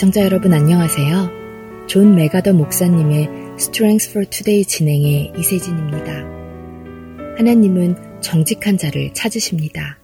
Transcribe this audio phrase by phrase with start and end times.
[0.00, 1.86] 애청자 여러분 안녕하세요.
[1.86, 3.28] 존 맥아더 목사님의
[3.58, 6.24] Strength for Today 진행의 이세진입니다.
[7.36, 9.98] 하나님은 정직한 자를 찾으십니다.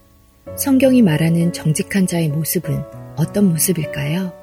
[0.58, 2.82] 성경이 말하는 정직한 자의 모습은
[3.16, 4.34] 어떤 모습일까요?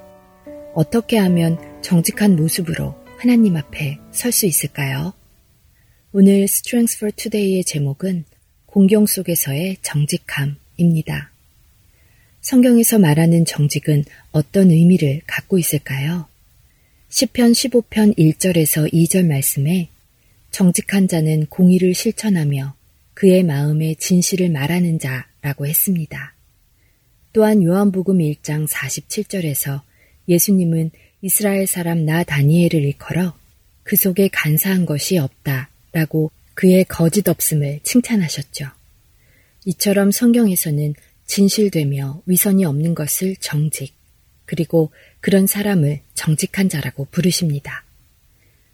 [0.74, 5.14] 어떻게 하면 정직한 모습으로 하나님 앞에 설 수 있을까요?
[6.14, 8.26] 오늘 Strength for Today의 제목은
[8.66, 11.33] 곤경 속에서의 정직함입니다.
[12.44, 16.27] 성경에서 말하는 정직은 어떤 의미를 갖고 있을까요?
[17.09, 19.88] 10편 15편 1절에서 2절 말씀에
[20.52, 22.75] 정직한 자는 공의를 실천하며
[23.14, 26.36] 그의 마음에 진실을 말하는 자라고 했습니다.
[27.31, 29.81] 또한 요한복음 1장 47절에서
[30.27, 33.38] 예수님은 이스라엘 사람 나 다니엘을 일컬어
[33.83, 38.66] 그 속에 간사한 것이 없다 라고 그의 거짓 없음을 칭찬하셨죠.
[39.66, 40.94] 이처럼 성경에서는
[41.26, 43.94] 진실되며 위선이 없는 것을 정직,
[44.46, 47.84] 그리고 그런 사람을 정직한 자라고 부르십니다.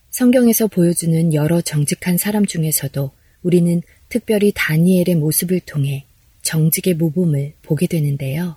[0.10, 3.12] 성경에서 보여주는 여러 정직한 사람 중에서도
[3.44, 6.06] 우리는 특별히 다니엘의 모습을 통해
[6.42, 8.56] 정직의 모범을 보게 되는데요.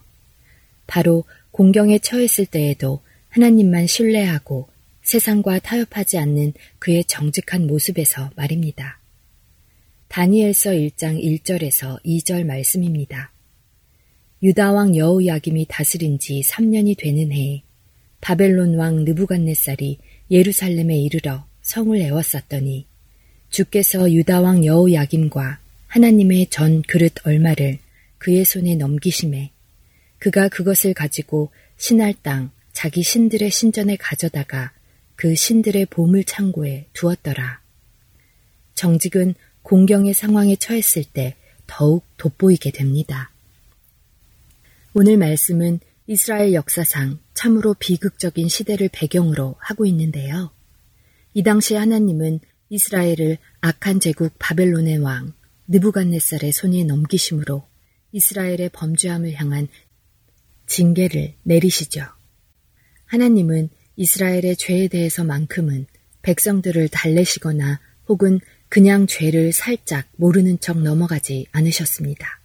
[0.87, 4.69] 바로 공경에 처했을 때에도 하나님만 신뢰하고
[5.03, 8.99] 세상과 타협하지 않는 그의 정직한 모습에서 말입니다.
[10.09, 13.32] 다니엘서 1장 1절에서 2절 말씀입니다.
[14.43, 17.63] 유다왕 여우야김이 다스린 지 3년이 되는 해에
[18.21, 19.99] 바벨론 왕 느부갓네살이
[20.33, 22.87] 예루살렘에 이르러 성을 에워쌌더니
[23.51, 27.79] 주께서 유다왕 여우야김과 하나님의 전 그릇 얼마를
[28.19, 29.53] 그의 손에 넘기심에
[30.19, 34.73] 그가 그것을 가지고 신할 땅 자기 신들의 신전에 가져다가
[35.15, 37.61] 그 신들의 보물 창고에 두었더라.
[38.75, 41.37] 정직은 공경의 상황에 처했을 때
[41.67, 43.32] 더욱 돋보이게 됩니다.
[44.95, 50.51] 오늘 말씀은 이스라엘 역사상 참으로 비극적인 시대를 배경으로 하고 있는데요.
[51.33, 55.33] 이 당시 하나님은 이스라엘을 악한 제국 바벨론의 왕
[55.69, 57.67] 느부갓네살의 손에 넘기심으로
[58.13, 59.69] 이스라엘의 범죄함을 향한
[60.67, 62.05] 징계를 내리시죠.
[63.07, 65.87] 하나님은 이스라엘의 죄에 대해서만큼은
[66.21, 72.42] 백성들을 달래시거나 혹은 그냥 죄를 살짝 모르는 척 넘어가지 않으셨습니다.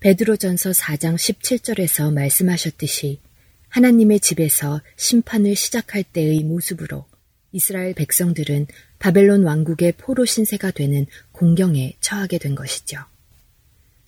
[0.00, 3.20] 베드로전서 4장 17절에서 말씀하셨듯이
[3.68, 7.06] 하나님의 집에서 심판을 시작할 때의 모습으로
[7.52, 8.66] 이스라엘 백성들은
[8.98, 12.98] 바벨론 왕국의 포로 신세가 되는 공경에 처하게 된 것이죠.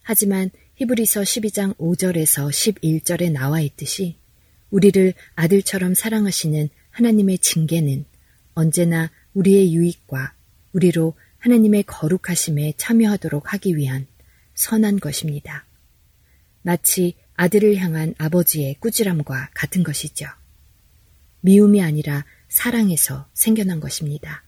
[0.03, 4.17] 하지만 히브리서 12장 5절에서 11절에 나와 있듯이
[4.71, 8.05] 우리를 아들처럼 사랑하시는 하나님의 징계는
[8.53, 10.35] 언제나 우리의 유익과
[10.73, 14.07] 우리로 하나님의 거룩하심에 참여하도록 하기 위한
[14.55, 15.68] 선한 것입니다.
[16.69, 20.27] 마치 아들을 향한 아버지의 꾸지람과 같은 것이죠.
[21.41, 24.45] 미움이 아니라 사랑에서 생겨난 것입니다.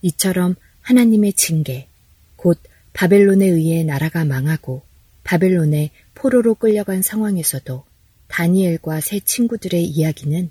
[0.00, 1.88] 이처럼 하나님의 징계,
[2.36, 2.62] 곧
[2.92, 4.84] 바벨론에 의해 나라가 망하고
[5.24, 7.84] 바벨론에 포로로 끌려간 상황에서도
[8.28, 10.50] 다니엘과 세 친구들의 이야기는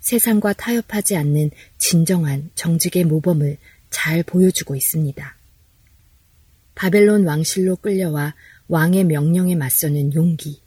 [0.00, 3.58] 세상과 타협하지 않는 진정한 정직의 모범을
[3.90, 5.36] 잘 보여주고 있습니다.
[6.74, 8.34] 바벨론 왕실로 끌려와
[8.68, 10.62] 왕의 명령에 맞서는 용기,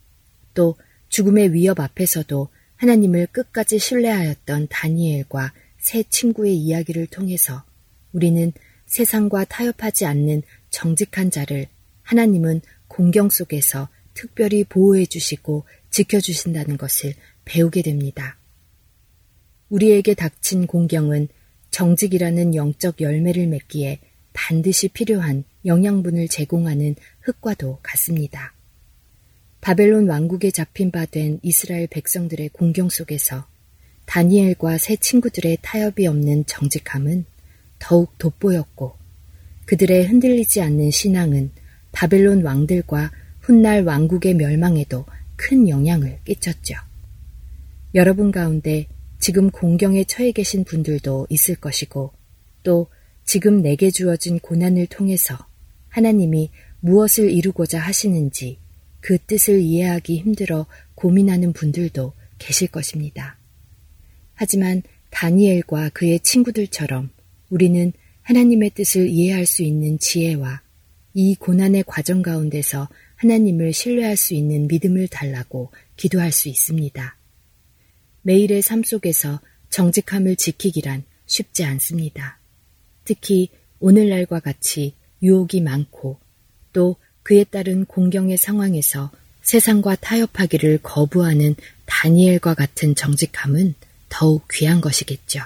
[0.53, 0.75] 또
[1.09, 7.63] 죽음의 위협 앞에서도 하나님을 끝까지 신뢰하였던 다니엘과 세 친구의 이야기를 통해서
[8.11, 8.51] 우리는
[8.85, 11.67] 세상과 타협하지 않는 정직한 자를
[12.03, 17.13] 하나님은 공경 속에서 특별히 보호해 주시고 지켜 주신다는 것을
[17.45, 18.37] 배우게 됩니다.
[19.69, 21.27] 우리에게 닥친 공경은
[21.71, 23.99] 정직이라는 영적 열매를 맺기에
[24.35, 28.53] 반드시 필요한 영양분을 제공하는 흙과도 같습니다.
[29.61, 33.47] 바벨론 왕국에 잡힌 바 된 이스라엘 백성들의 공경 속에서
[34.05, 37.25] 다니엘과 새 친구들의 타협이 없는 정직함은
[37.79, 38.93] 더욱 돋보였고
[39.65, 41.51] 그들의 흔들리지 않는 신앙은
[41.91, 45.05] 바벨론 왕들과 훗날 왕국의 멸망에도
[45.35, 46.75] 큰 영향을 끼쳤죠.
[47.95, 48.87] 여러분 가운데
[49.19, 52.11] 지금 공경에 처해 계신 분들도 있을 것이고
[52.61, 52.87] 또
[53.25, 55.35] 지금 내게 주어진 고난을 통해서
[55.89, 58.59] 하나님이 무엇을 이루고자 하시는지
[59.01, 63.37] 그 뜻을 이해하기 힘들어 고민하는 분들도 계실 것입니다.
[64.33, 67.09] 하지만 다니엘과 그의 친구들처럼
[67.49, 70.61] 우리는 하나님의 뜻을 이해할 수 있는 지혜와
[71.13, 77.17] 이 고난의 과정 가운데서 하나님을 신뢰할 수 있는 믿음을 달라고 기도할 수 있습니다.
[78.23, 79.39] 매일의 삶 속에서
[79.69, 82.39] 정직함을 지키기란 쉽지 않습니다.
[83.05, 83.49] 특히
[83.79, 86.19] 오늘날과 같이 유혹이 많고
[86.73, 89.11] 또 그에 따른 공경의 상황에서
[89.41, 91.55] 세상과 타협하기를 거부하는
[91.85, 93.75] 다니엘과 같은 정직함은
[94.09, 95.41] 더욱 귀한 것이겠죠.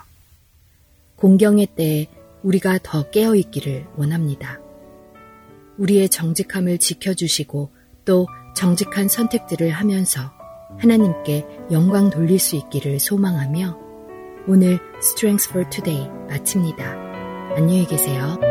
[1.15, 2.07] 공경의 때에
[2.43, 4.59] 우리가 더 깨어있기를 원합니다.
[5.77, 7.71] 우리의 정직함을 지켜주시고
[8.05, 10.31] 또 정직한 선택들을 하면서
[10.77, 13.77] 하나님께 영광 돌릴 수 있기를 소망하며
[14.47, 17.08] 오늘 Strength for Today 마칩니다.
[17.59, 18.48] 안녕히 계세요.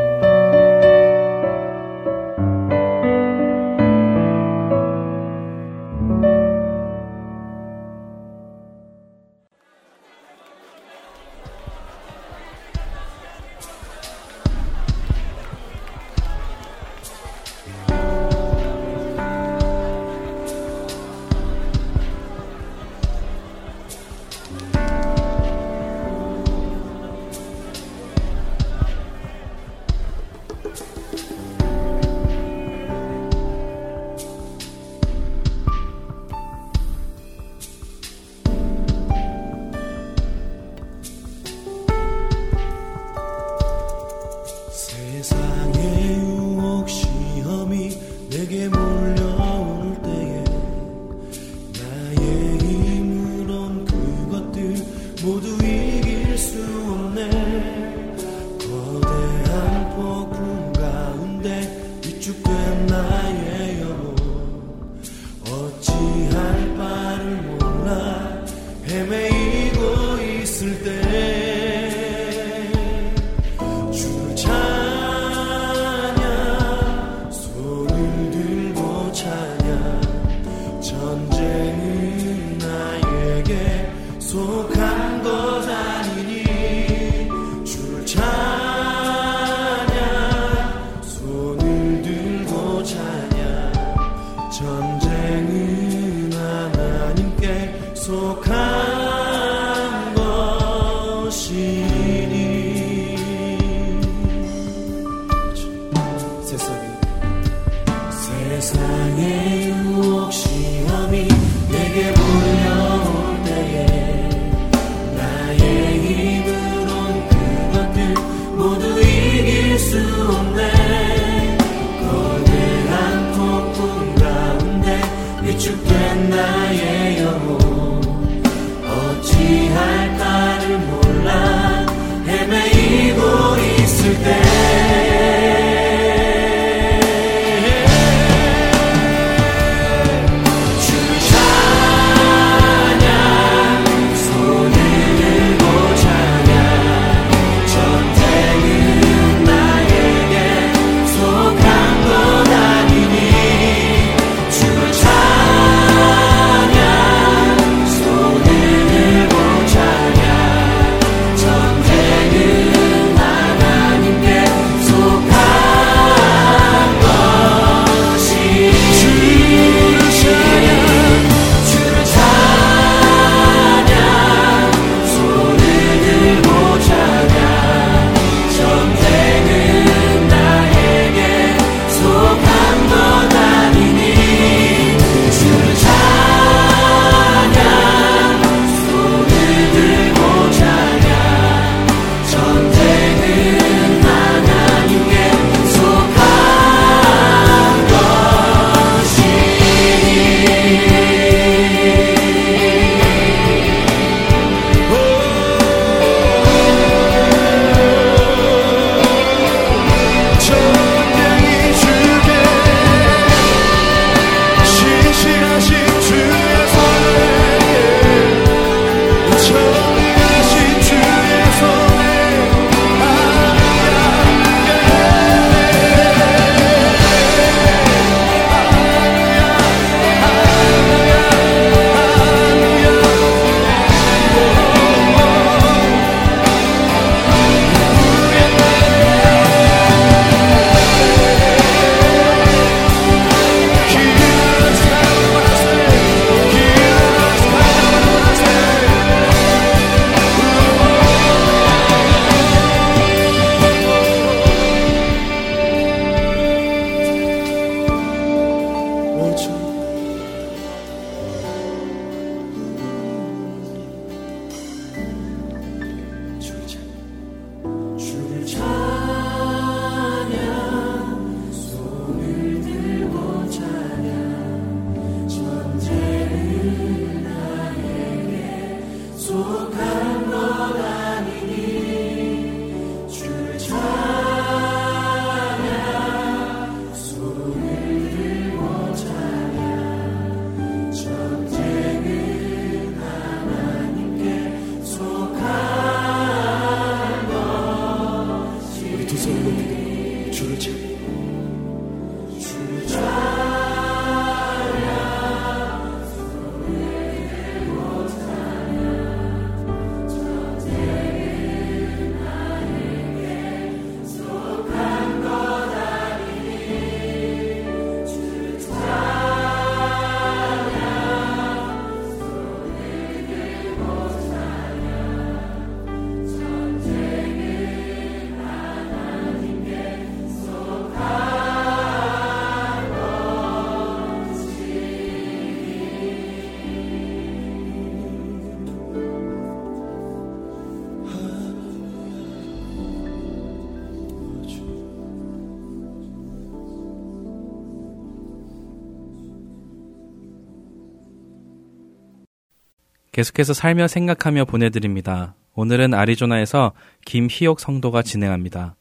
[353.19, 355.35] 계속해서 살며 생각하며 보내드립니다.
[355.57, 356.71] 오늘은 아리조나에서
[357.05, 358.77] 김희옥 성도가 진행합니다.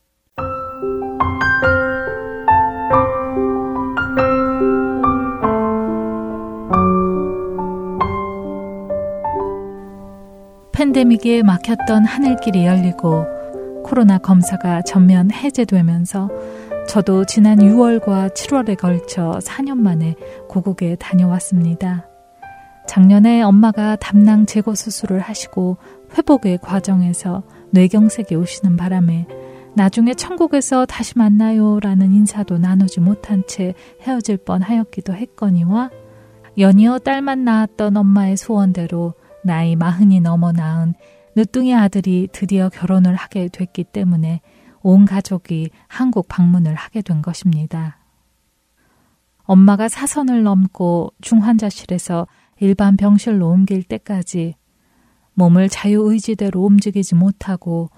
[10.71, 13.25] 팬데믹에 막혔던 하늘길이 열리고
[13.83, 16.29] 코로나 검사가 전면 해제되면서
[16.87, 20.13] 저도 지난 6월과 7월에 걸쳐 4년 만에
[20.47, 22.06] 고국에 다녀왔습니다.
[22.87, 25.77] 작년에 엄마가 담낭 제거 수술을 하시고
[26.17, 29.27] 회복의 과정에서 뇌경색이 오시는 바람에
[29.75, 35.91] 나중에 천국에서 다시 만나요 라는 인사도 나누지 못한 채 헤어질 뻔 하였기도 했거니와
[36.57, 39.13] 연이어 딸만 낳았던 엄마의 소원대로
[39.43, 40.95] 나이 마흔이 넘어 낳은
[41.35, 44.41] 늦둥이 아들이 드디어 결혼을 하게 됐기 때문에
[44.81, 47.99] 온 가족이 한국 방문을 하게 된 것입니다.
[49.43, 52.27] 엄마가 사선을 넘고 중환자실에서
[52.59, 54.55] 일반 병실로 옮길 때까지
[55.33, 57.89] 몸을 자유의지대로 움직이지 못하고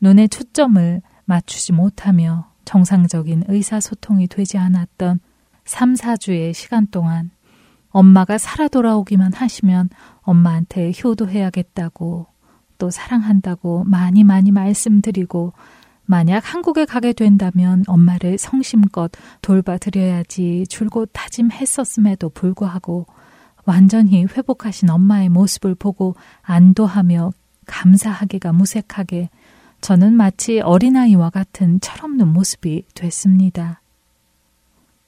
[0.00, 5.20] 눈에 초점을 맞추지 못하며 정상적인 의사소통이 되지 않았던
[5.64, 7.30] 3, 4주의 시간 동안
[7.90, 12.26] 엄마가 살아 돌아오기만 하시면 엄마한테 효도해야겠다고
[12.78, 15.52] 또 사랑한다고 많이 많이 말씀드리고
[16.04, 23.06] 만약 한국에 가게 된다면 엄마를 성심껏 돌봐드려야지 줄곧 다짐했었음에도 불구하고
[23.68, 27.32] 완전히 회복하신 엄마의 모습을 보고 안도하며
[27.66, 29.28] 감사하기가 무색하게
[29.82, 33.82] 저는 마치 어린아이와 같은 철없는 모습이 됐습니다.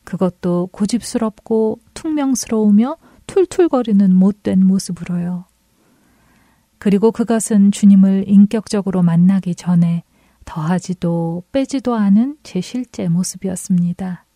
[0.05, 5.47] 그것도 고집스럽고 퉁명스러우며 툴툴거리는 못된 모습으로요.
[6.79, 10.05] 그리고 그것은 주님을 인격적으로 만나기 전에
[10.45, 14.27] 더하지도 빼지도 않은 제 실제 모습이었습니다.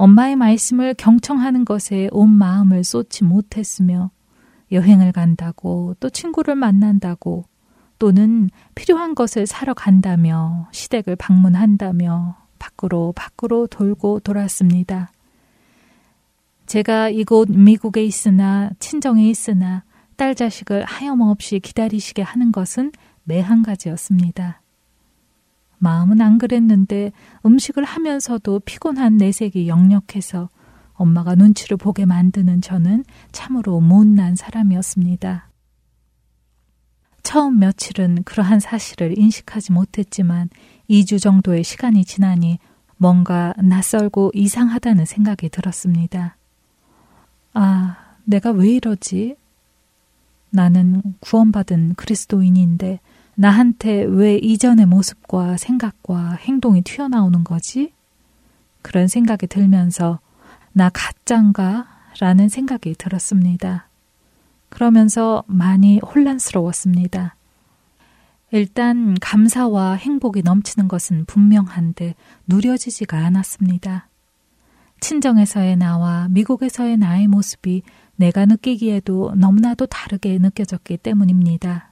[0.00, 4.10] 엄마의 말씀을 경청하는 것에 온 마음을 쏟지 못했으며
[4.72, 7.44] 여행을 간다고 또 친구를 만난다고
[7.98, 15.10] 또는 필요한 것을 사러 간다며 시댁을 방문한다며 밖으로 밖으로 돌고 돌았습니다.
[16.64, 19.84] 제가 이곳 미국에 있으나 친정에 있으나
[20.16, 22.92] 딸 자식을 하염없이 기다리시게 하는 것은
[23.24, 24.59] 매한 가지였습니다.
[25.80, 27.10] 마음은 안 그랬는데
[27.44, 30.48] 음식을 하면서도 피곤한 내색이 역력해서
[30.92, 35.48] 엄마가 눈치를 보게 만드는 저는 참으로 못난 사람이었습니다.
[37.22, 40.50] 처음 며칠은 그러한 사실을 인식하지 못했지만
[40.88, 42.58] 2주 정도의 시간이 지나니
[42.96, 46.36] 뭔가 낯설고 이상하다는 생각이 들었습니다.
[47.54, 49.36] 아, 내가 왜 이러지?
[50.50, 53.00] 나는 구원받은 그리스도인인데
[53.40, 57.90] 나한테 왜 이전의 모습과 생각과 행동이 튀어나오는 거지?
[58.82, 60.20] 그런 생각이 들면서
[60.74, 61.86] 나 가짠가?
[62.20, 63.88] 라는 생각이 들었습니다.
[64.68, 67.34] 그러면서 많이 혼란스러웠습니다.
[68.50, 72.16] 일단 감사와 행복이 넘치는 것은 분명한데
[72.46, 74.08] 누려지지가 않았습니다.
[75.00, 77.84] 친정에서의 나와 미국에서의 나의 모습이
[78.16, 81.89] 내가 느끼기에도 너무나도 다르게 느껴졌기 때문입니다.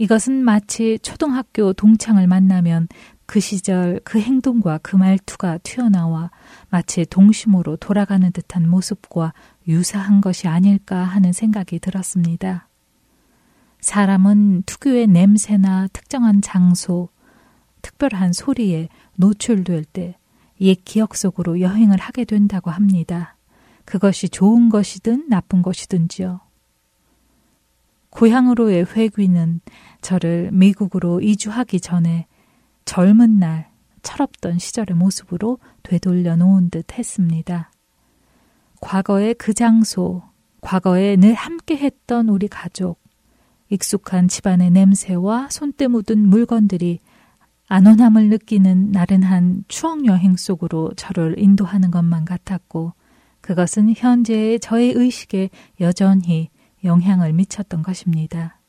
[0.00, 2.88] 이것은 마치 초등학교 동창을 만나면
[3.26, 6.30] 그 시절 그 행동과 그 말투가 튀어나와
[6.70, 9.32] 마치 동심으로 돌아가는 듯한 모습과
[9.68, 12.66] 유사한 것이 아닐까 하는 생각이 들었습니다.
[13.80, 17.08] 사람은 특유의 냄새나 특정한 장소,
[17.82, 20.16] 특별한 소리에 노출될 때
[20.60, 23.36] 옛 기억 속으로 여행을 하게 된다고 합니다.
[23.86, 26.40] 그것이 좋은 것이든 나쁜 것이든지요.
[28.10, 29.60] 고향으로의 회귀는
[30.00, 32.26] 저를 미국으로 이주하기 전에
[32.84, 33.70] 젊은 날
[34.02, 37.70] 철없던 시절의 모습으로 되돌려 놓은 듯 했습니다.
[38.80, 40.22] 과거의 그 장소,
[40.60, 43.00] 과거에 늘 함께 했던 우리 가족,
[43.68, 47.00] 익숙한 집안의 냄새와 손때 묻은 물건들이
[47.68, 52.94] 안온함을 느끼는 나른한 추억 여행 속으로 저를 인도하는 것만 같았고
[53.40, 55.50] 그것은 현재의 저의 의식에
[55.80, 56.50] 여전히
[56.84, 58.60] 영향을 미쳤던 것입니다.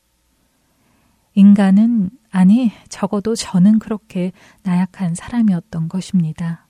[1.34, 4.32] 인간은 아니 적어도 저는 그렇게
[4.64, 6.68] 나약한 사람이었던 것입니다.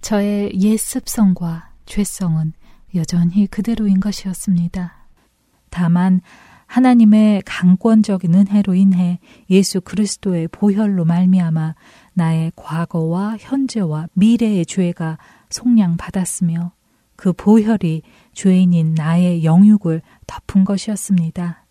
[0.00, 2.52] 저의 옛 습성과 죄성은
[2.94, 5.06] 여전히 그대로인 것이었습니다.
[5.70, 6.20] 다만
[6.66, 11.74] 하나님의 강권적인 은혜로 인해 예수 그리스도의 보혈로 말미암아
[12.12, 16.72] 나의 과거와 현재와 미래의 죄가 속량받았으며
[17.18, 21.66] 그 보혈이 죄인인 나의 영육을 덮은 것이었습니다.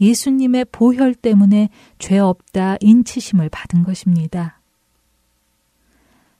[0.00, 1.68] 예수님의 보혈 때문에
[2.00, 4.60] 죄 없다 인치심을 받은 것입니다.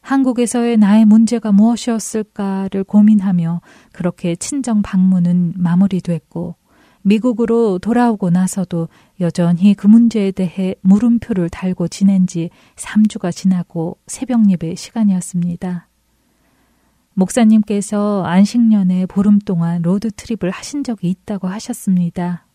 [0.01, 3.61] 한국에서의 나의 문제가 무엇이었을까를 고민하며
[3.93, 6.57] 그렇게 친정 방문은 마무리됐고
[7.03, 8.89] 미국으로 돌아오고 나서도
[9.21, 15.88] 여전히 그 문제에 대해 물음표를 달고 지낸 지 3주가 지나고 새벽 예배 시간이었습니다.
[17.19, 22.47] 목사님께서 안식년에 보름 동안 road trip을 하신 적이 있다고 하셨습니다.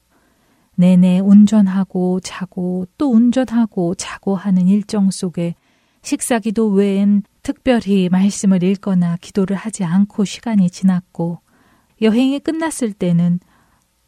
[0.75, 5.55] 내내 운전하고 자고 또 운전하고 자고 하는 일정 속에
[6.01, 11.39] 식사 기도 외엔 특별히 말씀을 읽거나 기도를 하지 않고 시간이 지났고
[12.01, 13.41] 여행이 끝났을 때는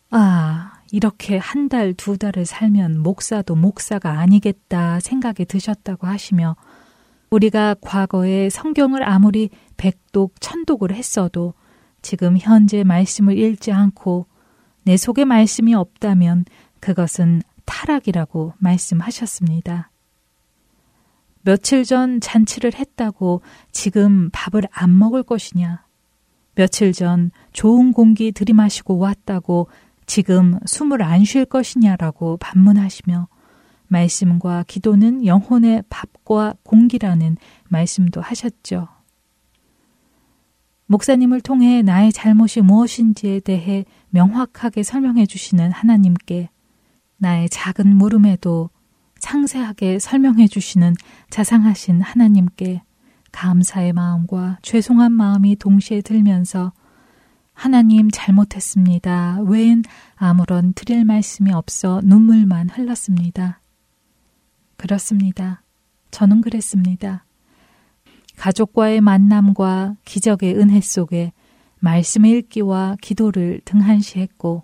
[0.09, 6.55] 아, 이렇게 한 달, 두 달을 살면 목사도 목사가 아니겠다 생각이 드셨다고 하시며
[7.29, 11.53] 우리가 과거에 성경을 아무리 백독, 천독을 했어도
[12.01, 14.27] 지금 현재 말씀을 읽지 않고
[14.83, 16.45] 내 속에 말씀이 없다면
[16.79, 19.89] 그것은 타락이라고 말씀하셨습니다.
[21.41, 25.83] 며칠 전 잔치를 했다고 지금 밥을 안 먹을 것이냐?
[26.55, 29.67] 며칠 전 좋은 공기 들이마시고 왔다고
[30.05, 33.27] 지금 숨을 안 쉴 것이냐라고 반문하시며
[33.87, 37.37] 말씀과 기도는 영혼의 밥과 공기라는
[37.69, 38.87] 말씀도 하셨죠.
[40.87, 46.49] 목사님을 통해 나의 잘못이 무엇인지에 대해 명확하게 설명해 주시는 하나님께
[47.17, 48.69] 나의 작은 물음에도
[49.19, 50.93] 상세하게 설명해 주시는
[51.29, 52.83] 자상하신 하나님께
[53.31, 56.71] 감사의 마음과 죄송한 마음이 동시에 들면서
[57.53, 59.39] 하나님 잘못했습니다.
[59.45, 59.83] 외엔
[60.15, 63.61] 아무런 드릴 말씀이 없어 눈물만 흘렀습니다.
[64.77, 65.61] 그렇습니다.
[66.11, 67.25] 저는 그랬습니다.
[68.37, 71.31] 가족과의 만남과 기적의 은혜 속에
[71.79, 74.63] 말씀 읽기와 기도를 등한시했고,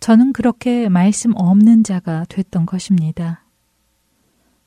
[0.00, 3.44] 저는 그렇게 말씀 없는 자가 됐던 것입니다.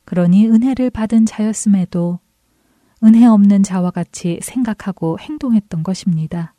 [0.05, 2.19] 그러니 은혜를 받은 자였음에도
[3.03, 6.53] 은혜 없는 자와 같이 생각하고 행동했던 것입니다.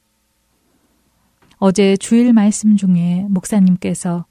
[1.59, 4.27] 어제 주일 말씀 중에 목사님께서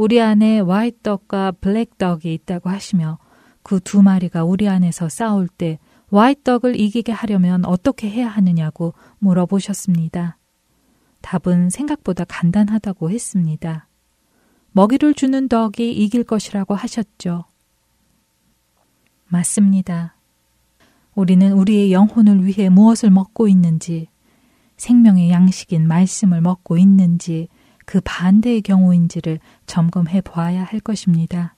[0.00, 3.18] 우리 안에 와이떡과 블랙떡이 있다고 하시며
[3.62, 10.38] 그 두 마리가 우리 안에서 싸울 때 와이떡을 이기게 하려면 어떻게 해야 하느냐고 물어보셨습니다.
[11.20, 13.88] 답은 생각보다 간단하다고 했습니다.
[14.72, 17.44] 먹이를 주는 떡이 이길 것이라고 하셨죠.
[19.28, 20.16] 맞습니다.
[21.14, 24.08] 우리는 우리의 영혼을 위해 무엇을 먹고 있는지,
[24.78, 27.48] 생명의 양식인 말씀을 먹고 있는지,
[27.90, 31.56] 그 반대의 경우인지를 점검해 보아야 할 것입니다.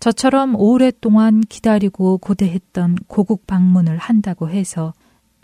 [0.00, 4.94] 저처럼 오랫동안 기다리고 고대했던 고국 방문을 한다고 해서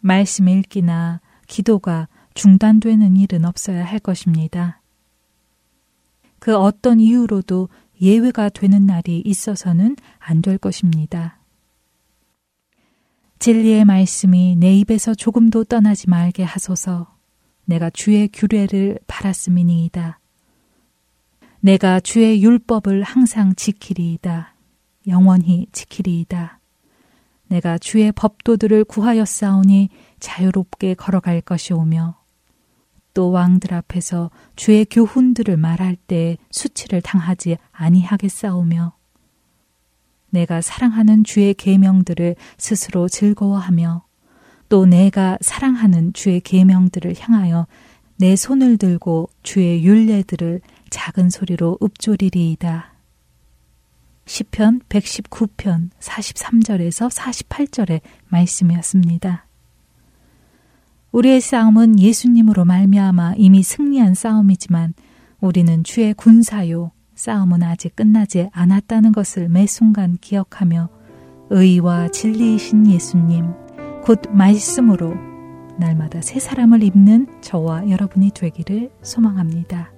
[0.01, 4.81] 말씀 읽기나 기도가 중단되는 일은 없어야 할 것입니다.
[6.39, 7.69] 그 어떤 이유로도
[8.01, 11.41] 예외가 되는 날이 있어서는 안 될 것입니다.
[13.39, 17.14] 진리의 말씀이 내 입에서 조금도 떠나지 말게 하소서
[17.65, 20.21] 내가 주의 규례를 바랐음이니이다.
[21.61, 24.55] 내가 주의 율법을 항상 지키리이다.
[25.07, 26.61] 영원히 지키리이다.
[27.49, 29.89] 내가 주의 법도들을 구하였사오니
[30.21, 32.17] 자유롭게 걸어갈 것이오며
[33.15, 38.93] 또 왕들 앞에서 주의 교훈들을 말할 때 수치를 당하지 아니하겠사오며
[40.31, 44.05] 내가 사랑하는 주의 계명들을 스스로 즐거워하며
[44.69, 47.67] 또 내가 사랑하는 주의 계명들을 향하여
[48.17, 52.95] 내 손을 들고 주의 율례들을 작은 소리로 읊조리리이다.
[54.27, 59.47] 시편 119편 43절에서 48절의 말씀이었습니다.
[61.13, 64.95] 우리의 싸움은 예수님으로 말미암아 이미 승리한 싸움이지만
[65.41, 70.89] 우리는 주의 군사요 싸움은 아직 끝나지 않았다는 것을 매 순간 기억하며
[71.51, 73.64] 의와 진리이신 예수님
[74.05, 75.15] 곧 말씀으로
[75.79, 79.94] 날마다 새 사람을 입는 저와 여러분이 되기를 소망합니다.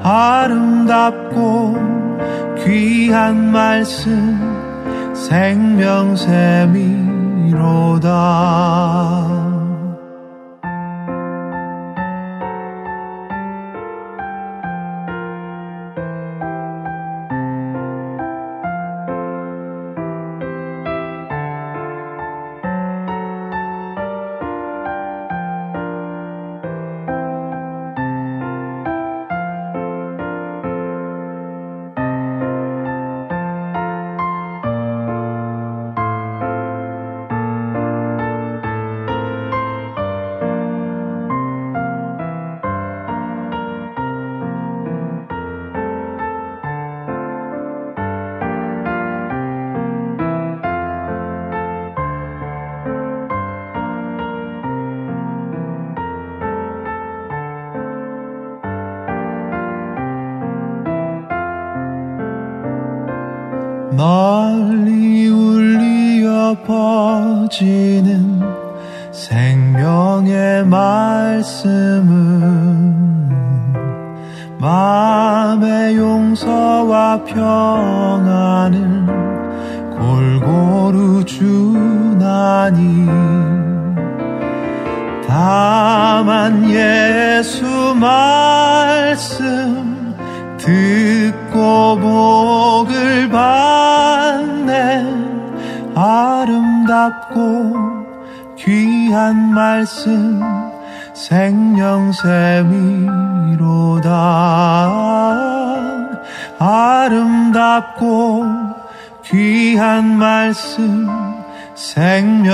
[0.03, 1.79] 아름답고
[2.63, 4.39] 귀한 말씀
[5.15, 6.37] 생명샘이로다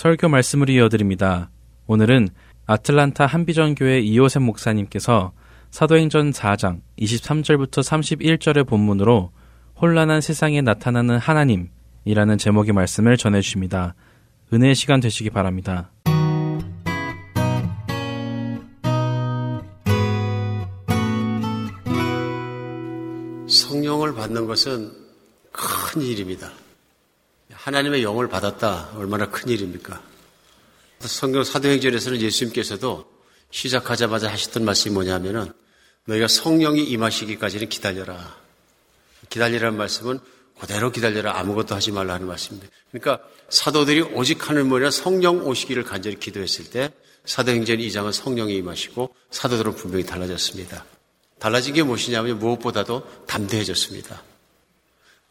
[0.00, 1.50] 설교 말씀을 이어드립니다.
[1.86, 2.30] 오늘은
[2.64, 5.32] 아틀란타 한비전교회 이호셉 목사님께서
[5.70, 9.30] 사도행전 4장 23절부터 31절의 본문으로
[9.78, 13.94] 혼란한 세상에 나타나는 하나님이라는 제목의 말씀을 전해주십니다.
[14.50, 15.90] 은혜의 시간 되시기 바랍니다.
[23.46, 24.92] 성령을 받는 것은
[25.52, 26.50] 큰 일입니다.
[27.62, 28.92] 하나님의 영을 받았다.
[28.96, 30.02] 얼마나 큰 일입니까?
[31.00, 33.10] 성경 사도행전에서는 예수님께서도
[33.50, 35.52] 시작하자마자 하셨던 말씀이 뭐냐면은
[36.06, 38.36] 너희가 성령이 임하시기까지는 기다려라.
[39.28, 40.20] 기다리라는 말씀은
[40.58, 41.38] 그대로 기다려라.
[41.38, 42.72] 아무것도 하지 말라 하는 말씀입니다.
[42.90, 46.92] 그러니까 사도들이 오직 뭐냐 성령 오시기를 간절히 기도했을 때
[47.26, 50.84] 사도행전 2장은 성령이 임하시고 사도들은 분명히 달라졌습니다.
[51.38, 54.22] 달라진 게 무엇이냐면 무엇보다도 담대해졌습니다.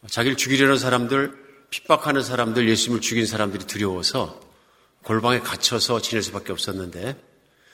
[0.07, 4.39] 자기를 죽이려는 사람들, 핍박하는 사람들, 예수님을 죽인 사람들이 두려워서
[5.03, 7.15] 골방에 갇혀서 지낼 수밖에 없었는데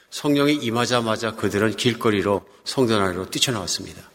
[0.10, 4.10] 성령이 임하자마자 그들은 길거리로 성전 안으로 뛰쳐나왔습니다.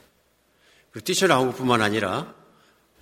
[1.05, 2.35] 뛰쳐나온 것뿐만 아니라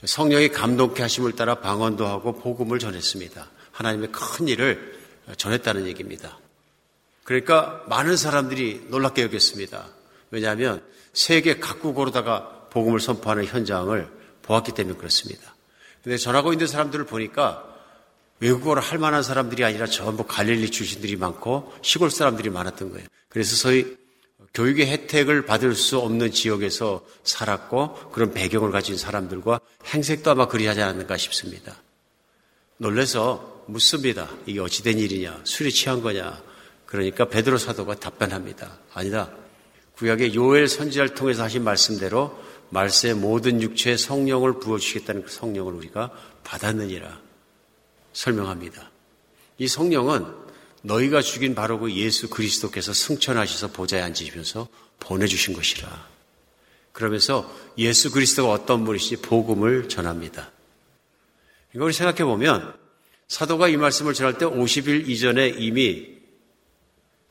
[0.04, 3.50] 성령이 감동케 하심을 따라 방언도 하고 복음을 전했습니다.
[3.72, 4.98] 하나님의 큰 일을
[5.36, 6.38] 전했다는 얘기입니다.
[7.24, 9.88] 그러니까 많은 사람들이 놀랍게 여겼습니다.
[10.30, 14.08] 왜냐하면 세계 각국으로다가 복음을 선포하는 현장을
[14.42, 15.54] 보았기 때문에 그렇습니다.
[16.02, 17.64] 근데 전하고 있는 사람들을 보니까
[18.40, 23.06] 외국어를 할 만한 사람들이 아니라 전부 갈릴리 출신들이 많고 시골 사람들이 많았던 거예요.
[23.28, 23.96] 그래서 소위
[24.54, 31.16] 교육의 혜택을 받을 수 없는 지역에서 살았고 그런 배경을 가진 사람들과 행색도 아마 그리하지 않았는가
[31.16, 31.76] 싶습니다.
[32.78, 34.30] 놀래서 묻습니다.
[34.46, 35.40] 이게 어찌된 일이냐?
[35.44, 36.40] 술이 취한 거냐?
[36.86, 38.78] 그러니까 베드로 사도가 답변합니다.
[38.94, 39.30] 아니다.
[39.96, 42.38] 구약의 요엘 선지자를 통해서 하신 말씀대로
[42.70, 46.10] 말세의 모든 육체에 성령을 부어주시겠다는 그 성령을 우리가
[46.44, 47.20] 받았느니라
[48.12, 48.90] 설명합니다.
[49.58, 50.26] 이 성령은
[50.82, 54.68] 너희가 죽인 바로 그 예수 그리스도께서 승천하셔서 보좌에 앉으시면서
[55.00, 56.08] 보내주신 것이라.
[56.92, 60.50] 그러면서 예수 그리스도가 어떤 분이신지 복음을 전합니다.
[61.74, 62.74] 이걸 생각해 보면
[63.28, 66.17] 사도가 이 말씀을 전할 때 50일 이전에 이미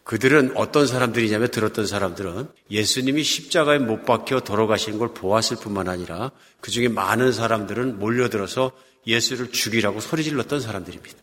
[0.07, 6.71] 그들은 어떤 사람들이냐면 들었던 사람들은 예수님이 십자가에 못 박혀 돌아가시는 걸 보았을 뿐만 아니라 그
[6.71, 8.71] 중에 많은 사람들은 몰려들어서
[9.05, 11.17] 예수를 죽이라고 소리 질렀던 사람들입니다.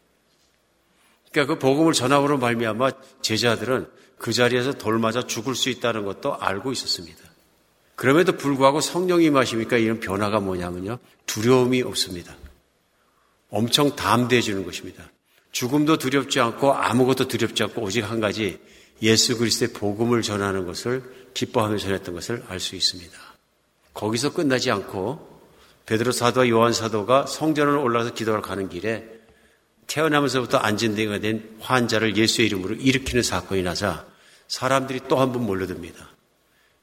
[1.33, 2.91] 그러니까 그 복음을 전함으로 말미암아
[3.23, 7.25] 제자들은 그 자리에서 돌 맞아 죽을 수 있다는 것도 알고 있었습니다.
[7.97, 10.99] 그럼에도 불구하고 성령이 마시니까 이런 변화가 뭐냐면요.
[11.25, 12.37] 두려움이 없습니다.
[13.49, 15.11] 엄청 담대해지는 것입니다.
[15.53, 18.61] 죽음도 두렵지 않고 아무것도 두렵지 않고 오직 한 가지
[19.03, 21.03] 예수 그리스도의 복음을 전하는 것을
[21.35, 23.13] 기뻐하며 전했던 것을 알 수 있습니다.
[23.93, 25.35] 거기서 끝나지 않고
[25.87, 29.05] 베드로 사도와 요한 사도가 성전을 올라가서 기도를 가는 길에
[29.87, 34.07] 태어나면서부터 안진대가 된 환자를 예수의 이름으로 일으키는 사건이 나자
[34.49, 36.09] 사람들이 또 한 번 몰려듭니다.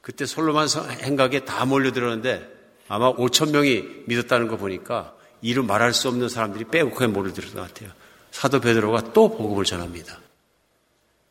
[0.00, 0.68] 그때 솔로만
[1.00, 2.48] 행각에 다 몰려들었는데
[2.88, 7.90] 아마 5천 명이 믿었다는 거 보니까 이루 말할 수 없는 사람들이 빼곡하게 몰려들었던 것 같아요.
[8.30, 10.20] 사도 베드로가 또 복음을 전합니다.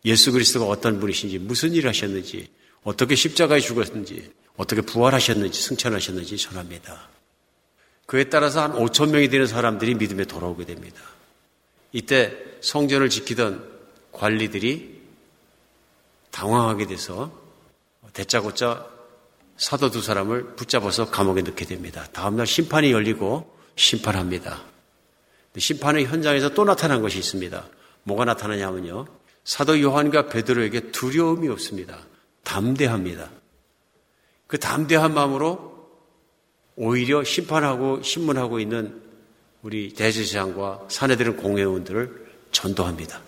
[0.06, 2.50] 예수 그리스도가 어떤 분이신지, 무슨 일을 하셨는지,
[2.84, 7.10] 어떻게 십자가에 죽었는지, 어떻게 부활하셨는지, 승천하셨는지 전합니다.
[8.08, 11.02] 그에 따라서 한 5천 명이 되는 사람들이 믿음에 돌아오게 됩니다.
[11.94, 13.70] 이때 성전을 지키던
[14.12, 15.02] 관리들이
[16.32, 17.32] 당황하게 돼서
[18.14, 18.88] 대짜고짜
[19.58, 22.08] 사도 두 사람을 붙잡아서 감옥에 넣게 됩니다.
[22.12, 24.64] 다음날 심판이 열리고 심판합니다.
[25.58, 27.68] 심판의 현장에서 또 나타난 것이 있습니다.
[28.04, 29.06] 뭐가 나타나냐면요.
[29.44, 32.00] 사도 요한과 베드로에게 두려움이 없습니다.
[32.44, 33.32] 담대합니다.
[34.48, 35.72] 그 담대한 마음으로
[36.76, 39.02] 오히려 심판하고 신문하고 있는
[39.62, 43.22] 우리 대제사장과 사내들은 공회원들을 전도합니다.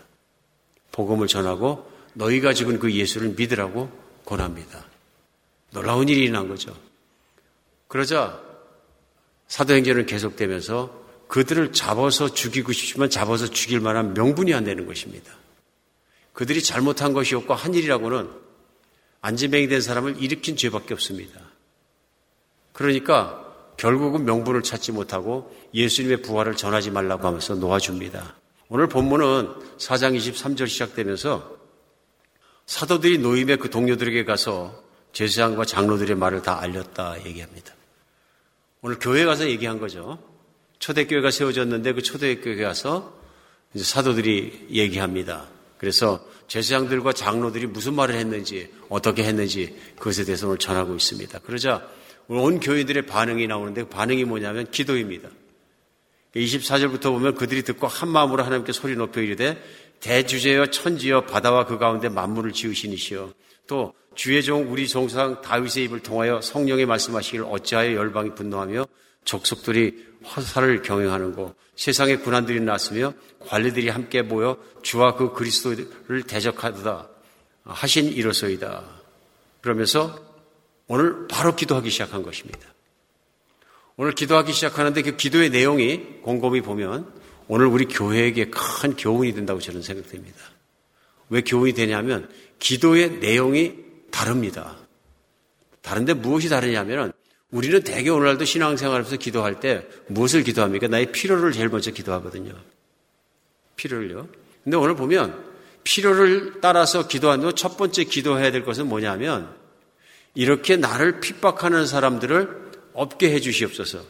[0.91, 3.89] 복음을 전하고 너희가 죽은 그 예수를 믿으라고
[4.25, 4.85] 권합니다.
[5.71, 6.75] 놀라운 일이 일어난 거죠.
[7.87, 8.41] 그러자
[9.47, 15.31] 사도행전은 계속되면서 그들을 잡아서 죽이고 싶지만 잡아서 죽일 만한 명분이 안 되는 것입니다.
[16.33, 18.29] 그들이 잘못한 것이었고 한 일이라고는
[19.21, 21.39] 안지맹이 된 사람을 일으킨 죄밖에 없습니다.
[22.73, 23.39] 그러니까
[23.77, 28.35] 결국은 명분을 찾지 못하고 예수님의 부활을 전하지 말라고 하면서 놓아줍니다.
[28.69, 31.57] 오늘 본문은 4장 23절 시작되면서
[32.65, 37.73] 사도들이 노임의 그 동료들에게 가서 제사장과 장로들의 말을 다 알렸다 얘기합니다.
[38.81, 40.17] 오늘 교회 가서 얘기한 거죠.
[40.79, 43.17] 초대교회가 세워졌는데 그 초대교회에 가서
[43.75, 45.47] 사도들이 얘기합니다.
[45.83, 51.39] 그래서 제사장들과 장로들이 무슨 말을 했는지 어떻게 했는지 그것에 대해서 오늘 전하고 있습니다.
[51.39, 51.85] 그러자
[52.29, 55.27] 온 교인들의 반응이 나오는데 그 반응이 뭐냐면 기도입니다.
[56.37, 59.61] 24절부터 보면 그들이 듣고 한 마음으로 하나님께 소리 높여 이르되
[59.99, 63.33] 대주제여 천지여 바다와 그 가운데 만물을 지으시니시여
[63.67, 68.85] 또 주의 종 우리 종상 다윗의 입을 통하여 성령의 말씀하시기를 어찌하여 열방이 분노하며
[69.25, 77.09] 족속들이 화살을 경영하는 것, 세상의 군한들이 났으며 관리들이 함께 모여 주와 그 그리스도를 대적하다
[77.63, 78.83] 하신 이로소이다.
[79.61, 80.19] 그러면서
[80.87, 82.59] 오늘 바로 기도하기 시작한 것입니다.
[83.95, 87.11] 오늘 기도하기 시작하는데 그 기도의 내용이 곰곰이 보면
[87.47, 90.37] 오늘 우리 교회에게 큰 교훈이 된다고 저는 생각됩니다.
[91.29, 93.75] 왜 교훈이 되냐면 기도의 내용이
[94.11, 94.77] 다릅니다.
[95.81, 97.13] 다른데 무엇이 다르냐면
[97.53, 100.87] 우리는 대개 오늘날도 신앙생활에서 기도할 때 무엇을 기도합니까?
[100.87, 102.51] 나의 필요를 제일 먼저 기도하거든요.
[103.75, 104.27] 필요를요.
[104.63, 105.39] 근데 오늘 보면
[105.83, 109.55] 필요를 따라서 기도하는 첫 번째 기도해야 될 것은 뭐냐면
[110.33, 114.01] 이렇게 나를 핍박하는 사람들을 없게 해 주시옵소서.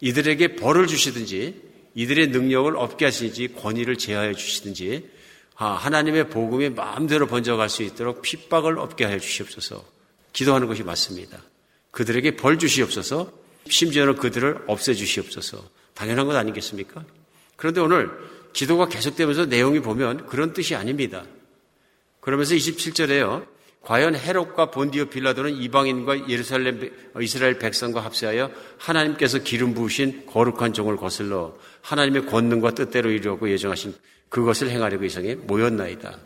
[0.00, 1.58] 이들에게 벌을 주시든지
[1.94, 5.08] 이들의 능력을 없게 하시든지 권위를 제하여 주시든지
[5.56, 9.82] 아, 하나님의 복음이 마음대로 번져갈 수 있도록 핍박을 없게 하여 주시옵소서.
[10.34, 11.38] 기도하는 것이 맞습니다.
[11.92, 13.32] 그들에게 벌 주시옵소서.
[13.68, 15.64] 심지어는 그들을 없애 주시옵소서.
[15.94, 17.04] 당연한 것 아니겠습니까?
[17.56, 18.10] 그런데 오늘
[18.52, 21.24] 기도가 계속되면서 내용이 보면 그런 뜻이 아닙니다.
[22.20, 23.46] 그러면서 27절에요.
[23.82, 31.56] 과연 헤롯과 본디오 빌라도는 이방인과 예루살렘 이스라엘 백성과 합세하여 하나님께서 기름 부으신 거룩한 종을 거슬러
[31.80, 33.94] 하나님의 권능과 뜻대로 이루려고 예정하신
[34.28, 36.18] 그것을 행하려고 이성에 모였나이다.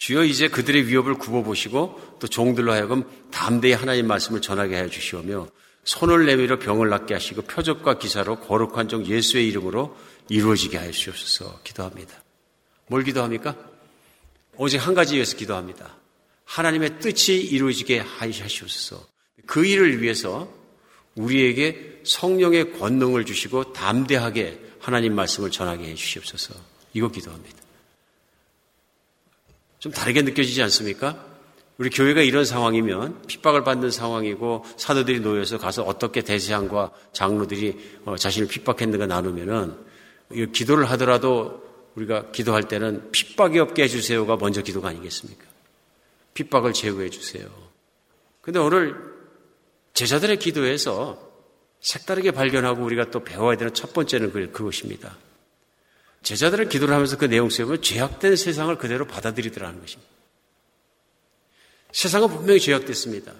[0.00, 5.46] 주여 이제 그들의 위협을 굽어보시고 또 종들로 하여금 담대히 하나님 말씀을 전하게 해 주시오며
[5.84, 9.94] 손을 내밀어 병을 낫게 하시고 표적과 기사로 거룩한 종 예수의 이름으로
[10.30, 12.14] 이루어지게 하여 주옵소서 기도합니다.
[12.86, 13.54] 뭘 기도합니까?
[14.56, 15.94] 오직 한 가지 위해서 기도합니다.
[16.46, 19.06] 하나님의 뜻이 이루어지게 하시옵소서.
[19.44, 20.50] 그 일을 위해서
[21.14, 26.54] 우리에게 성령의 권능을 주시고 담대하게 하나님 말씀을 전하게 해 주시옵소서.
[26.94, 27.59] 이거 기도합니다.
[29.80, 31.26] 좀 다르게 느껴지지 않습니까?
[31.78, 38.48] 우리 교회가 이런 상황이면 핍박을 받는 상황이고 사도들이 놓여서 가서 어떻게 대세양과 장로들이 어, 자신을
[38.48, 39.74] 핍박했는가 나누면은
[40.52, 41.62] 기도를 하더라도
[41.94, 45.42] 우리가 기도할 때는 핍박이 없게 해주세요가 먼저 기도가 아니겠습니까?
[46.34, 47.48] 핍박을 제거해 주세요.
[48.42, 48.94] 근데 오늘
[49.94, 51.30] 제자들의 기도에서
[51.80, 55.16] 색다르게 발견하고 우리가 또 배워야 되는 첫 번째는 그것입니다.
[56.22, 60.10] 제자들의 기도를 하면서 그 내용 속에 죄악된 세상을 그대로 받아들이더라는 것입니다.
[61.92, 63.32] 세상은 분명히 죄악됐습니다.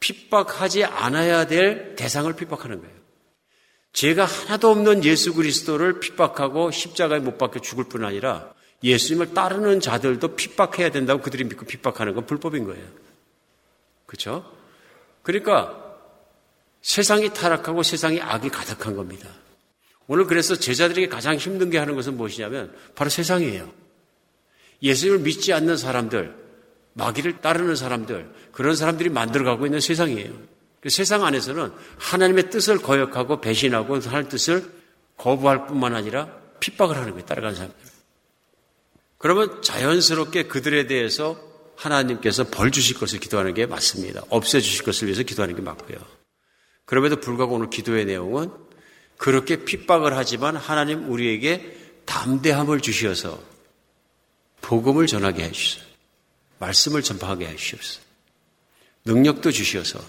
[0.00, 2.96] 핍박하지 않아야 될 대상을 핍박하는 거예요.
[3.92, 10.36] 죄가 하나도 없는 예수 그리스도를 핍박하고 십자가에 못 박혀 죽을 뿐 아니라 예수님을 따르는 자들도
[10.36, 12.86] 핍박해야 된다고 그들이 믿고 핍박하는 건 불법인 거예요.
[14.04, 14.52] 그렇죠?
[15.22, 15.82] 그러니까
[16.82, 19.28] 세상이 타락하고 세상이 악이 가득한 겁니다.
[20.08, 23.72] 오늘 그래서 제자들에게 가장 힘든 게 하는 것은 무엇이냐면 바로 세상이에요.
[24.82, 26.34] 예수님을 믿지 않는 사람들,
[26.92, 30.32] 마귀를 따르는 사람들, 그런 사람들이 만들어가고 있는 세상이에요.
[30.80, 34.70] 그 세상 안에서는 하나님의 뜻을 거역하고 배신하고 하나님 뜻을
[35.16, 36.30] 거부할 뿐만 아니라
[36.60, 37.26] 핍박을 하는 거예요.
[37.26, 37.78] 따라가는 사람들.
[39.18, 41.40] 그러면 자연스럽게 그들에 대해서
[41.76, 44.22] 하나님께서 벌 주실 것을 기도하는 게 맞습니다.
[44.28, 45.98] 없애 주실 것을 위해서 기도하는 게 맞고요.
[46.84, 48.50] 그럼에도 불구하고 오늘 기도의 내용은
[49.16, 53.40] 그렇게 핍박을 하지만 하나님 우리에게 담대함을 주시어서
[54.60, 55.84] 복음을 전하게 해주셔서
[56.58, 58.00] 말씀을 전파하게 해주시옵소서.
[59.04, 60.00] 능력도 주시어서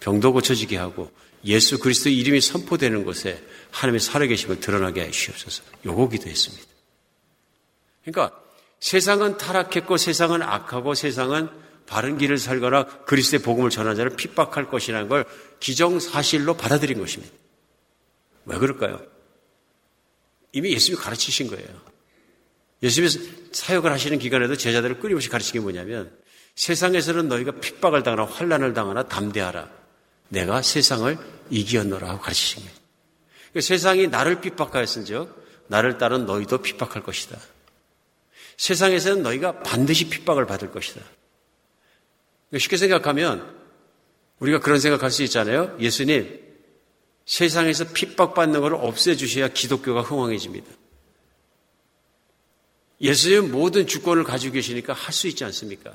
[0.00, 1.10] 병도 고쳐지게 하고
[1.44, 5.62] 예수 그리스도의 이름이 선포되는 곳에 하나님의 살아계심을 드러나게 해주시옵소서.
[5.86, 6.64] 요거 기도했습니다.
[8.04, 8.38] 그러니까
[8.78, 11.48] 세상은 타락했고 세상은 악하고 세상은
[11.86, 15.24] 바른 길을 살거나 그리스도의 복음을 전하는 자를 핍박할 것이라는 걸
[15.58, 17.34] 기정사실로 받아들인 것입니다.
[18.44, 19.00] 왜 그럴까요?
[20.52, 21.68] 이미 예수님이 가르치신 거예요.
[22.82, 26.16] 예수님이 사역을 하시는 기간에도 제자들을 끊임없이 가르친 게 뭐냐면
[26.54, 29.70] 세상에서는 너희가 핍박을 당하나 환란을 당하나 담대하라.
[30.28, 31.16] 내가 세상을
[31.50, 32.76] 이기었노라 하고 가르치신 거예요.
[33.50, 37.38] 그러니까 세상이 나를 핍박하였은즉 나를 따른 너희도 핍박할 것이다.
[38.56, 41.00] 세상에서는 너희가 반드시 핍박을 받을 것이다.
[42.58, 43.56] 쉽게 생각하면
[44.38, 45.76] 우리가 그런 생각할 수 있잖아요.
[45.80, 46.49] 예수님,
[47.30, 50.66] 세상에서 핍박받는 것을 없애주셔야 기독교가 흥왕해집니다.
[53.00, 55.94] 예수님 모든 주권을 가지고 계시니까 할 수 있지 않습니까?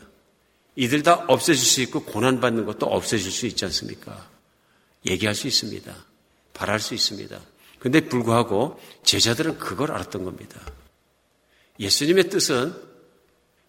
[0.77, 4.29] 이들 다 없애줄 수 있고 고난받는 것도 없애줄 수 있지 않습니까?
[5.05, 5.93] 얘기할 수 있습니다.
[6.53, 7.37] 바랄 수 있습니다.
[7.79, 10.61] 근데 불구하고 제자들은 그걸 알았던 겁니다.
[11.81, 12.73] 예수님의 뜻은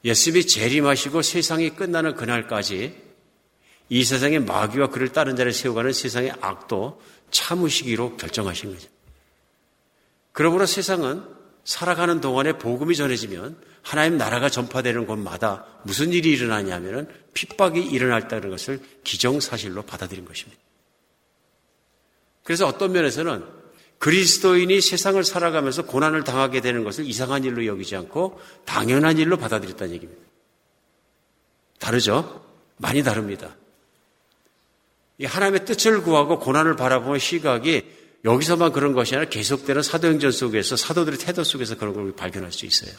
[0.04, 3.06] 예수님이 재림하시고 세상이 끝나는 그날까지
[3.88, 7.00] 이 세상의 마귀와 그를 따른 자를 세워가는 세상의 악도
[7.30, 8.88] 참으시기로 결정하신 거죠.
[10.32, 11.24] 그러므로 세상은
[11.64, 18.80] 살아가는 동안에 복음이 전해지면 하나님 나라가 전파되는 곳마다 무슨 일이 일어나냐면은 핍박이 일어날 때는 것을
[19.04, 20.60] 기정사실로 받아들인 것입니다.
[22.44, 23.44] 그래서 어떤 면에서는
[23.98, 30.22] 그리스도인이 세상을 살아가면서 고난을 당하게 되는 것을 이상한 일로 여기지 않고 당연한 일로 받아들였다는 얘기입니다.
[31.78, 32.44] 다르죠?
[32.76, 33.56] 많이 다릅니다.
[35.18, 37.82] 이 하나님의 뜻을 구하고 고난을 바라보는 시각이
[38.24, 42.92] 여기서만 그런 것이 아니라 계속되는 사도행전 속에서 사도들의 태도 속에서 그런 걸 발견할 수 있어요.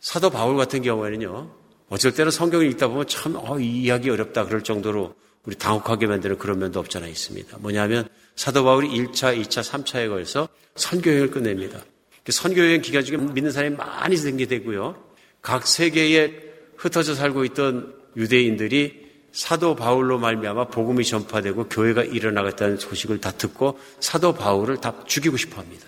[0.00, 1.52] 사도 바울 같은 경우에는요,
[1.88, 6.38] 어쩔 때는 성경을 읽다 보면 참, 어, 이 이야기 어렵다 그럴 정도로 우리 당혹하게 만드는
[6.38, 7.58] 그런 면도 없잖아 있습니다.
[7.58, 11.84] 뭐냐면 사도 바울이 1차, 2차, 3차에 걸쳐 선교여행을 끝냅니다.
[12.24, 15.02] 그 선교여행 기간 중에 믿는 사람이 많이 생기되고요.
[15.42, 16.42] 각 세계에
[16.76, 19.05] 흩어져 살고 있던 유대인들이
[19.36, 25.60] 사도 바울로 말미암아 복음이 전파되고 교회가 일어나겠다는 소식을 다 듣고 사도 바울을 다 죽이고 싶어
[25.60, 25.86] 합니다.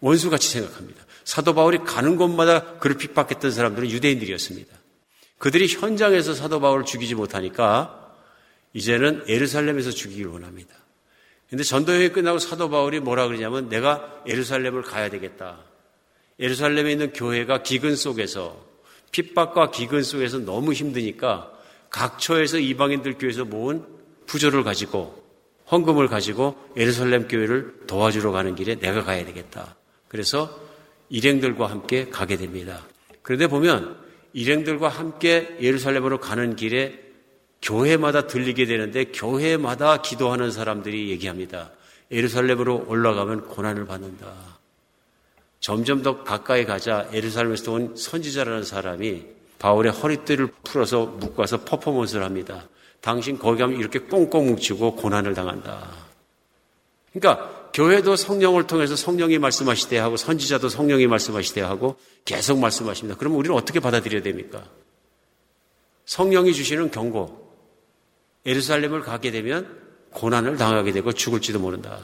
[0.00, 1.02] 원수같이 생각합니다.
[1.24, 4.76] 사도 바울이 가는 곳마다 그를 핍박했던 사람들은 유대인들이었습니다.
[5.38, 8.14] 그들이 현장에서 사도 바울을 죽이지 못하니까
[8.74, 10.74] 이제는 에르살렘에서 죽이기를 원합니다.
[11.48, 15.60] 근데 전도여행이 끝나고 사도 바울이 뭐라 그러냐면 내가 에르살렘을 가야 되겠다.
[16.38, 18.62] 에르살렘에 있는 교회가 기근 속에서
[19.10, 21.58] 핍박과 기근 속에서 너무 힘드니까
[21.90, 23.84] 각처에서 이방인들 교회에서 모은
[24.26, 25.22] 부조를 가지고
[25.70, 29.76] 헌금을 가지고 예루살렘 교회를 도와주러 가는 길에 내가 가야 되겠다.
[30.08, 30.60] 그래서
[31.08, 32.86] 일행들과 함께 가게 됩니다.
[33.22, 33.96] 그런데 보면
[34.32, 37.00] 일행들과 함께 예루살렘으로 가는 길에
[37.62, 41.72] 교회마다 들리게 되는데 교회마다 기도하는 사람들이 얘기합니다.
[42.10, 44.32] 예루살렘으로 올라가면 고난을 받는다.
[45.60, 52.66] 점점 더 가까이 가자 예루살렘에서 온 선지자라는 사람이 바울의 허리띠를 풀어서 묶어서 퍼포먼스를 합니다.
[53.00, 55.88] 당신 거기 가면 이렇게 꽁꽁 뭉치고 고난을 당한다.
[57.12, 63.18] 그러니까 교회도 성령을 통해서 성령이 말씀하시되 하고 선지자도 성령이 말씀하시되 하고 계속 말씀하십니다.
[63.18, 64.64] 그러면 우리는 어떻게 받아들여야 됩니까?
[66.06, 67.48] 성령이 주시는 경고.
[68.46, 69.78] 예루살렘을 가게 되면
[70.12, 72.00] 고난을 당하게 되고 죽을지도 모른다.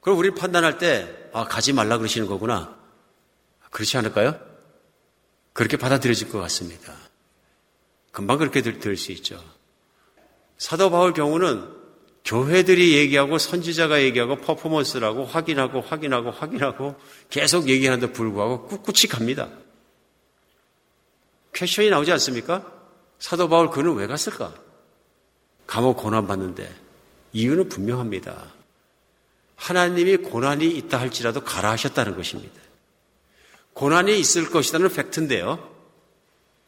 [0.00, 2.74] 그럼 우리 판단할 때, 아, 가지 말라 그러시는 거구나.
[3.70, 4.45] 그렇지 않을까요?
[5.56, 6.94] 그렇게 받아들여질 것 같습니다.
[8.12, 9.42] 금방 그렇게 들수 있죠.
[10.58, 11.66] 사도 바울 경우는
[12.26, 16.96] 교회들이 얘기하고 선지자가 얘기하고 퍼포먼스라고 확인하고 확인하고 확인하고
[17.30, 19.48] 계속 얘기하는데 불구하고 꿋꿋이 갑니다.
[21.54, 22.70] 퀘션이 나오지 않습니까?
[23.18, 24.52] 사도 바울 그는 왜 갔을까?
[25.66, 26.70] 감옥 고난 받는데
[27.32, 28.52] 이유는 분명합니다.
[29.56, 32.65] 하나님이 고난이 있다 할지라도 가라 하셨다는 것입니다.
[33.76, 35.58] 고난이 있을 것이라는 팩트인데요.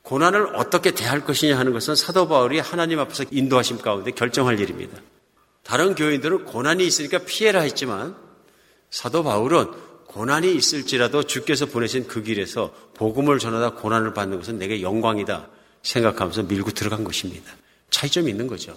[0.03, 4.99] 고난을 어떻게 대할 것이냐 하는 것은 사도 바울이 하나님 앞에서 인도하심 가운데 결정할 일입니다.
[5.63, 8.15] 다른 교인들은 고난이 있으니까 피해라 했지만
[8.91, 9.73] 사도 바울은
[10.07, 15.49] 고난이 있을지라도 주께서 보내신 그 길에서 복음을 전하다 고난을 받는 것은 내게 영광이다
[15.83, 17.51] 생각하면서 밀고 들어간 것입니다.
[17.89, 18.77] 차이점이 있는 거죠.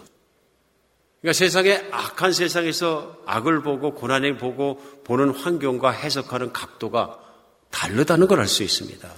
[1.20, 7.21] 그러니까 세상에 악한 세상에서 악을 보고 고난을 보고 보는 환경과 해석하는 각도가
[7.72, 9.10] 다르다는 걸 알 수 있습니다.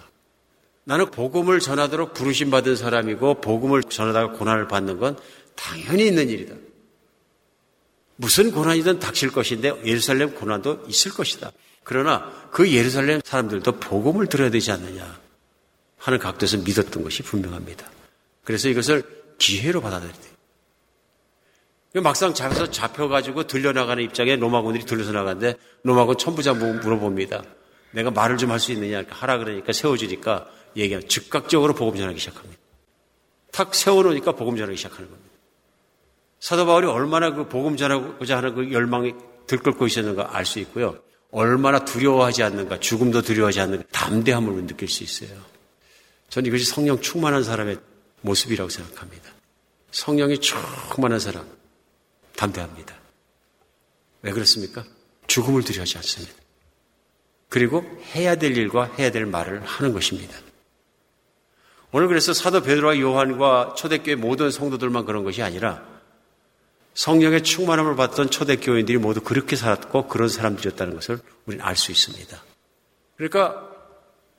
[0.86, 5.18] 나는 복음을 전하도록 부르심 받은 사람이고 복음을 전하다가 고난을 받는 건
[5.56, 6.56] 당연히 있는 일이다.
[8.16, 11.52] 무슨 고난이든 닥칠 것인데 예루살렘 고난도 있을 것이다.
[11.84, 15.20] 그러나 그 예루살렘 사람들도 복음을 들어야 되지 않느냐
[15.98, 17.90] 하는 각도에서 믿었던 것이 분명합니다.
[18.44, 19.04] 그래서 이것을
[19.38, 20.34] 기회로 돼요.
[22.02, 27.44] 막상 잡혀서 잡혀가지고 들려나가는 입장에 로마군들이 들려서 나가는데 로마군 천부장 물어봅니다.
[27.94, 32.62] 내가 말을 좀 할 수 있느냐 하라 그러니까 세워주니까 얘기하 즉각적으로 복음 전하기 시작합니다.
[33.52, 35.30] 탁 세워놓으니까 복음 전하기 시작하는 겁니다.
[36.40, 39.14] 사도 바울이 얼마나 그 복음 전하고자 하는 그 열망이
[39.48, 40.98] 들끓고 있었는가 알 수 있고요.
[41.32, 45.40] 얼마나 두려워하지 않는가, 죽음도 두려워하지 않는가, 담대함을 느낄 수 있어요.
[46.30, 47.78] 저는 이것이 성령 충만한 사람의
[48.22, 49.32] 모습이라고 생각합니다.
[49.92, 51.48] 성령이 충만한 사람,
[52.36, 52.96] 담대합니다.
[54.24, 54.84] 왜 그렇습니까?
[55.28, 56.43] 죽음을 두려워하지 않습니다.
[57.54, 57.86] 그리고
[58.16, 60.36] 해야 될 일과 해야 될 말을 하는 것입니다.
[61.92, 65.84] 오늘 그래서 사도 베드로와 요한과 초대교회 모든 성도들만 그런 것이 아니라
[66.96, 72.42] 성령의 충만함을 받던 초대교인들이 모두 그렇게 살았고 그런 사람들이었다는 것을 우리는 알 수 있습니다.
[73.18, 73.70] 그러니까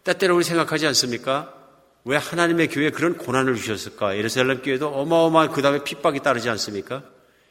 [0.02, 1.54] 때때로 우리 생각하지 않습니까?
[2.04, 4.16] 왜 하나님의 교회에 그런 고난을 주셨을까?
[4.16, 7.04] 예루살렘 교회도 어마어마한 그 다음에 핍박이 따르지 않습니까?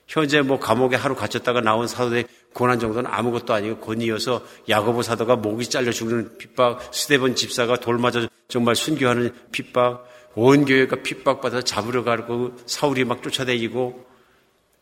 [0.08, 5.70] 현재 뭐 감옥에 하루 갇혔다가 나온 사도의 고난 정도는 아무것도 아니고 권이어서 야고보 사도가 목이
[5.70, 12.54] 잘려 죽는 핍박, 스테본 집사가 돌 맞아 정말 순교하는 핍박, 온 교회가 핍박받아서 잡으러 가고
[12.66, 14.06] 사울이 막 쫓아다니고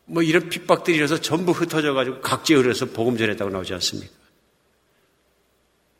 [0.06, 4.12] 뭐 이런 핍박들이 일어서 전부 흩어져 가지고 각지에 흐려서 복음 전했다고 나오지 않습니까?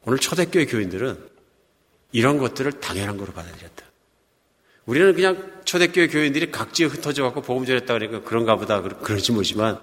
[0.05, 1.29] 오늘 초대교회 교인들은
[2.13, 3.85] 이런 것들을 당연한 거로 받아들였다.
[4.85, 9.81] 우리는 그냥 초대교회 교인들이 각지에 흩어져 갖고 복음 전했다 그러니까 그런가 보다 그러지 모지만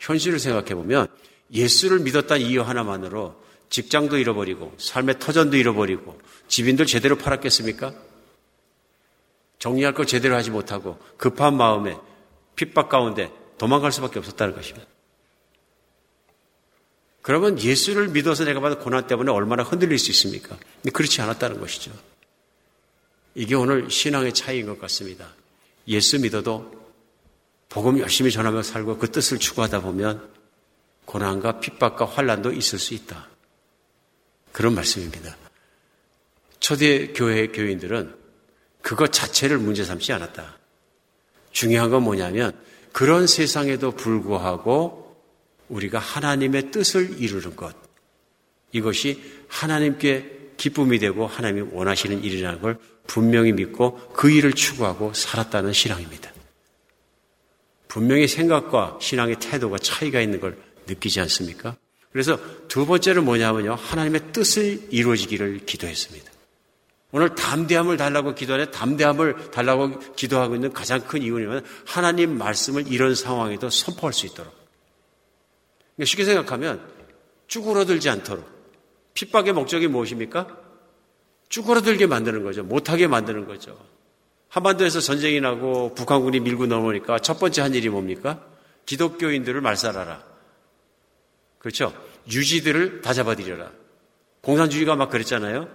[0.00, 1.06] 현실을 생각해 보면
[1.52, 7.94] 예수를 믿었다는 이유 하나만으로 직장도 잃어버리고 삶의 터전도 잃어버리고 집인들 제대로 팔았겠습니까?
[9.58, 11.96] 정리할 걸 제대로 하지 못하고 급한 마음에
[12.56, 14.88] 핍박 가운데 도망갈 수밖에 없었다는 것입니다.
[17.22, 20.56] 그러면 예수를 믿어서 내가 받은 고난 때문에 얼마나 흔들릴 수 있습니까?
[20.92, 21.92] 그렇지 않았다는 것이죠.
[23.34, 25.28] 이게 오늘 신앙의 차이인 것 같습니다.
[25.86, 26.79] 예수 믿어도
[27.70, 30.28] 복음 열심히 전하며 살고 그 뜻을 추구하다 보면
[31.06, 33.28] 고난과 핍박과 환란도 있을 수 있다.
[34.52, 35.36] 그런 말씀입니다.
[36.58, 38.14] 초대 교회 교인들은
[38.82, 40.58] 그것 자체를 문제 삼지 않았다.
[41.52, 42.52] 중요한 건 뭐냐면
[42.92, 45.16] 그런 세상에도 불구하고
[45.68, 47.74] 우리가 하나님의 뜻을 이루는 것.
[48.72, 56.32] 이것이 하나님께 기쁨이 되고 하나님이 원하시는 일이라는 걸 분명히 믿고 그 일을 추구하고 살았다는 신앙입니다.
[57.90, 61.76] 분명히 생각과 신앙의 태도가 차이가 있는 걸 느끼지 않습니까?
[62.12, 62.38] 그래서
[62.68, 63.74] 두 번째는 뭐냐면요.
[63.74, 66.30] 하나님의 뜻을 이루어지기를 기도했습니다.
[67.10, 73.68] 오늘 담대함을 달라고 기도하는 담대함을 달라고 기도하고 있는 가장 큰 이유는 하나님 말씀을 이런 상황에도
[73.68, 74.54] 선포할 수 있도록.
[75.96, 76.80] 그러니까 쉽게 생각하면
[77.48, 78.48] 쭈그러들지 않도록.
[79.14, 80.46] 핍박의 목적이 무엇입니까?
[81.48, 82.62] 쭈그러들게 만드는 거죠.
[82.62, 83.76] 못하게 만드는 거죠.
[84.50, 88.44] 한반도에서 전쟁이 나고 북한군이 밀고 넘어오니까 첫 번째 한 일이 뭡니까?
[88.84, 90.24] 기독교인들을 말살하라.
[91.58, 91.94] 그렇죠?
[92.30, 93.70] 유지들을 다 잡아들여라.
[94.42, 95.68] 공산주의가 막 그랬잖아요.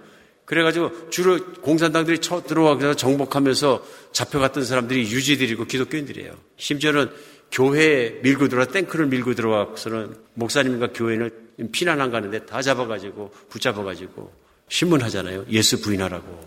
[0.44, 6.34] 그래가지고 주로 공산당들이 쳐 들어와서 정복하면서 잡혀갔던 사람들이 유지들이고 기독교인들이에요.
[6.56, 7.10] 심지어는
[7.50, 11.30] 교회에 밀고 들어와 탱크를 밀고 들어와서는 목사님과 교회를
[11.72, 14.32] 피난한 가는데 다 잡아가지고 붙잡아가지고
[14.68, 15.46] 신문하잖아요.
[15.50, 16.46] 예수 부인하라고.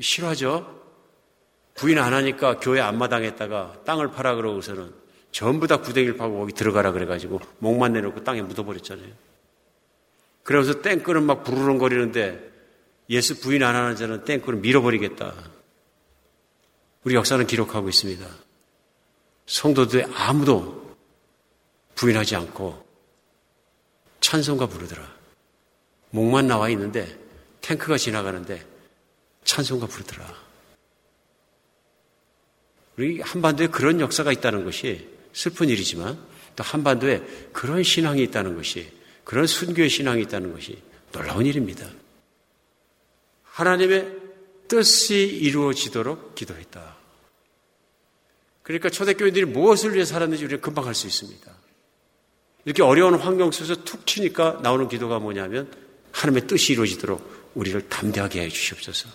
[0.00, 0.79] 싫어하죠?
[1.80, 4.92] 부인 안 하니까 교회 앞마당에다가 땅을 팔아 그러고서는
[5.32, 9.10] 전부 다 구덩이를 파고 거기 들어가라 그래가지고 목만 내놓고 땅에 묻어버렸잖아요.
[10.42, 12.50] 그러면서 땡크는 막 부르릉거리는데
[13.08, 15.32] 예수 부인 안 하는 자는 땡크를 밀어버리겠다.
[17.04, 18.26] 우리 역사는 기록하고 있습니다.
[19.46, 20.94] 성도들 아무도
[21.94, 22.86] 부인하지 않고
[24.20, 25.02] 찬송가 부르더라.
[26.10, 27.18] 목만 나와 있는데
[27.62, 28.66] 탱크가 지나가는데
[29.44, 30.49] 찬송가 부르더라.
[33.00, 36.22] 우리 한반도에 그런 역사가 있다는 것이 슬픈 일이지만
[36.54, 38.92] 또 한반도에 그런 신앙이 있다는 것이
[39.24, 40.76] 그런 순교의 신앙이 있다는 것이
[41.10, 41.88] 놀라운 일입니다.
[43.44, 44.06] 하나님의
[44.68, 46.96] 뜻이 이루어지도록 기도했다.
[48.62, 51.50] 그러니까 초대교인들이 무엇을 위해 살았는지 우리가 금방 알 수 있습니다.
[52.66, 55.72] 이렇게 어려운 환경 속에서 툭 치니까 나오는 기도가 뭐냐면
[56.12, 59.08] 하나님의 뜻이 이루어지도록 우리를 담대하게 해 주시옵소서.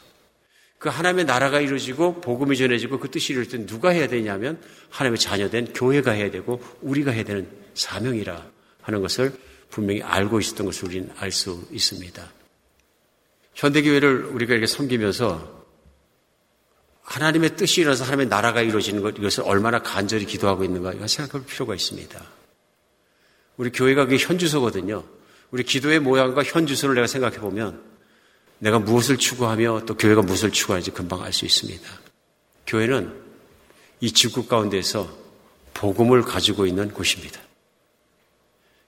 [0.85, 4.61] 그 하나님의 나라가 이루어지고 복음이 전해지고 그 뜻이 이루어질 때 누가 해야 되냐면
[4.91, 8.45] 하나님의 자녀된 교회가 해야 되고 우리가 해야 되는 사명이라
[8.83, 9.33] 하는 것을
[9.71, 12.31] 분명히 알고 있었던 것을 우리는 알 수 있습니다.
[13.55, 15.65] 현대교회를 우리가 이렇게 섬기면서
[17.01, 21.73] 하나님의 뜻이 일어나서 하나님의 나라가 이루어지는 것, 이것을 얼마나 간절히 기도하고 있는가, 이거 생각할 필요가
[21.73, 22.23] 있습니다.
[23.57, 25.03] 우리 교회가 그게 현주소거든요.
[25.49, 27.94] 우리 기도의 모양과 현주소를 내가 생각해 보면
[28.59, 31.87] 내가 무엇을 추구하며 또 교회가 무엇을 추구하는지 금방 알 수 있습니다.
[32.67, 33.13] 교회는
[33.99, 35.25] 이 지구 가운데서
[35.73, 37.39] 복음을 가지고 있는 곳입니다.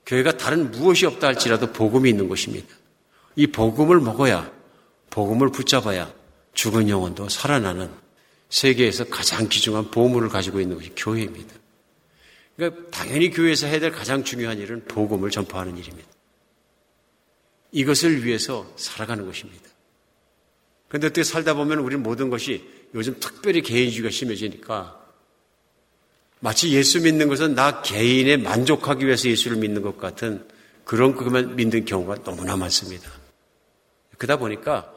[0.05, 2.67] 교회가 다른 무엇이 없다 할지라도 복음이 있는 곳입니다.
[3.35, 4.51] 이 복음을 먹어야
[5.09, 6.11] 복음을 붙잡아야
[6.53, 7.91] 죽은 영혼도 살아나는
[8.49, 11.53] 세계에서 가장 귀중한 보물을 가지고 있는 것이 교회입니다.
[12.55, 16.09] 그러니까 당연히 교회에서 해야 될 가장 중요한 일은 복음을 전파하는 일입니다.
[17.71, 19.69] 이것을 위해서 살아가는 것입니다.
[20.87, 22.63] 그런데 어떻게 살다 보면 우리는 모든 것이
[22.93, 24.97] 요즘 특별히 개인주의가 심해지니까
[26.39, 30.47] 마치 예수 믿는 것은 나 개인에 만족하기 위해서 예수를 믿는 것 같은
[30.85, 33.11] 그런 그만 믿는 경우가 너무나 많습니다.
[34.17, 34.93] 그러다 보니까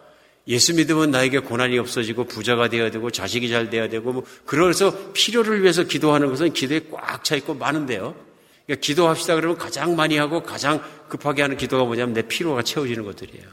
[0.47, 5.63] 예수 믿으면 나에게 고난이 없어지고 부자가 되어야 되고 자식이 잘 돼야 되고 뭐 그래서 필요를
[5.63, 8.30] 위해서 기도하는 것은 기도에 꽉 차 있고 많은데요.
[8.71, 13.45] 그러니까 기도합시다 그러면 가장 많이 하고 가장 급하게 하는 기도가 뭐냐면 내 필요가 채워지는 것들이에요.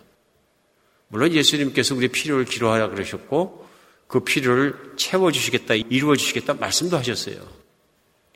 [1.08, 3.68] 물론 예수님께서 우리 필요를 기도하라 그러셨고
[4.06, 7.38] 그 필요를 채워주시겠다, 이루어주시겠다 말씀도 하셨어요.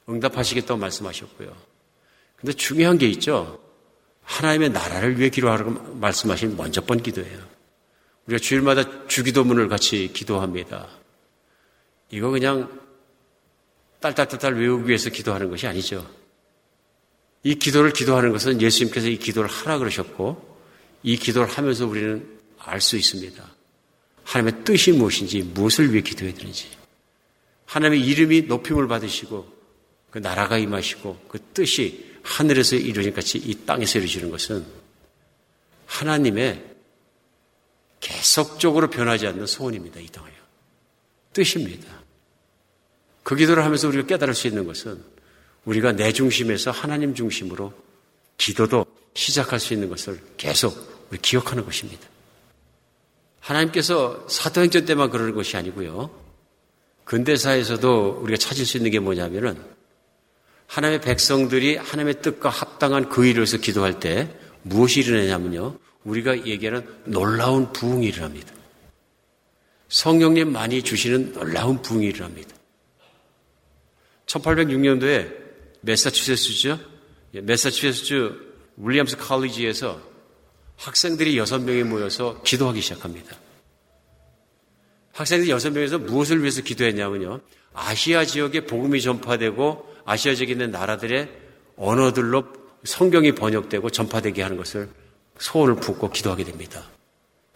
[0.10, 1.56] 응답하시겠다고 말씀하셨고요.
[2.38, 3.62] 근데 중요한 게 있죠.
[4.24, 7.40] 하나님의 나라를 위해 기도하라고 말씀하신 먼저 번 기도예요.
[8.26, 10.88] 우리가 주일마다 주기도문을 같이 기도합니다.
[12.10, 12.82] 이거 그냥
[14.00, 16.21] 딸딸딸딸 외우기 위해서 기도하는 것이 아니죠.
[17.44, 20.60] 이 기도를 기도하는 것은 예수님께서 이 기도를 하라 그러셨고
[21.04, 23.44] 이 기도를 하면서 우리는 알 수 있습니다.
[24.24, 26.68] 하나님의 뜻이 무엇인지 무엇을 위해 기도해야 되는지
[27.66, 29.62] 하나님의 이름이 높임을 받으시고
[30.12, 34.66] 그 나라가 임하시고 그 뜻이 하늘에서 이루어진 같이 이 땅에서 이루어지는 것은
[35.88, 36.64] 하나님의
[38.00, 40.00] 계속적으로 변하지 않는 소원입니다.
[40.00, 40.36] 이 땅에요.
[41.34, 42.02] 뜻입니다.
[43.24, 45.04] 그 기도를 하면서 우리가 깨달을 수 있는 것은
[45.66, 47.74] 우리가 내 중심에서 하나님 중심으로
[48.38, 52.08] 기도도 시작할 수 있는 것을 계속 우리 기억하는 것입니다.
[53.40, 56.10] 하나님께서 사도행전 때만 그러는 것이 아니고요.
[57.04, 59.62] 근대사에서도 우리가 찾을 수 있는 게 뭐냐면은
[60.68, 65.78] 하나님의 백성들이 하나님의 뜻과 합당한 그 일을 위해서 기도할 때 무엇이 일어나냐면요.
[66.06, 68.54] 우리가 얘기하는 놀라운 부흥이 일어납니다.
[69.90, 72.56] 성령님 많이 주시는 놀라운 부흥이 일어납니다.
[74.28, 75.41] 1806년도에
[75.82, 76.80] 메사추세츠죠.
[77.44, 80.02] 메사추세츠 윌리엄스 칼리지에서
[80.78, 83.38] 학생들이 여섯 명이 모여서 기도하기 시작합니다.
[85.14, 87.42] 학생들이 여섯 명에서 무엇을 위해서 기도했냐면요.
[87.74, 91.30] 아시아 지역에 복음이 전파되고 아시아 지역에 있는 나라들의
[91.78, 92.46] 언어들로
[92.84, 94.90] 성경이 번역되고 전파되게 하는 것을
[95.38, 96.90] 소원을 품고 기도하게 됩니다.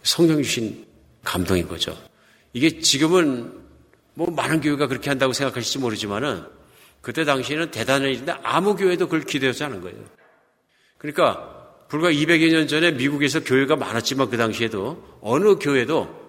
[0.02, 0.86] 성령 주신
[1.24, 1.96] 감동인 거죠.
[2.52, 3.52] 이게 지금은
[4.14, 6.44] 뭐 많은 교회가 그렇게 한다고 생각하실지 모르지만은
[7.00, 9.98] 그때 당시에는 대단한 일인데 아무 교회도 그걸 기대하지 않은 거예요.
[10.98, 16.26] 그러니까 불과 200여 년 전에 미국에서 교회가 많았지만 그 당시에도 어느 교회도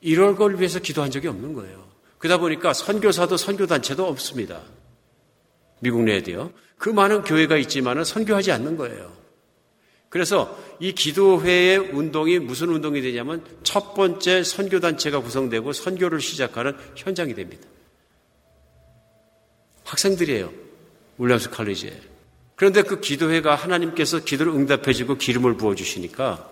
[0.00, 1.86] 이럴 걸 위해서 기도한 적이 없는 거예요.
[2.18, 4.62] 그러다 보니까 선교사도 선교단체도 없습니다.
[5.80, 6.52] 미국 내에도요.
[6.78, 9.12] 그 많은 교회가 있지만은 선교하지 않는 거예요.
[10.08, 17.68] 그래서 이 기도회의 운동이 무슨 운동이 되냐면 첫 번째 선교단체가 구성되고 선교를 시작하는 현장이 됩니다.
[19.86, 20.52] 학생들이에요.
[21.18, 21.98] 윌리엄스 칼리지에.
[22.56, 26.50] 그런데 그 기도회가 하나님께서 기도를 응답해주고 기름을 부어주시니까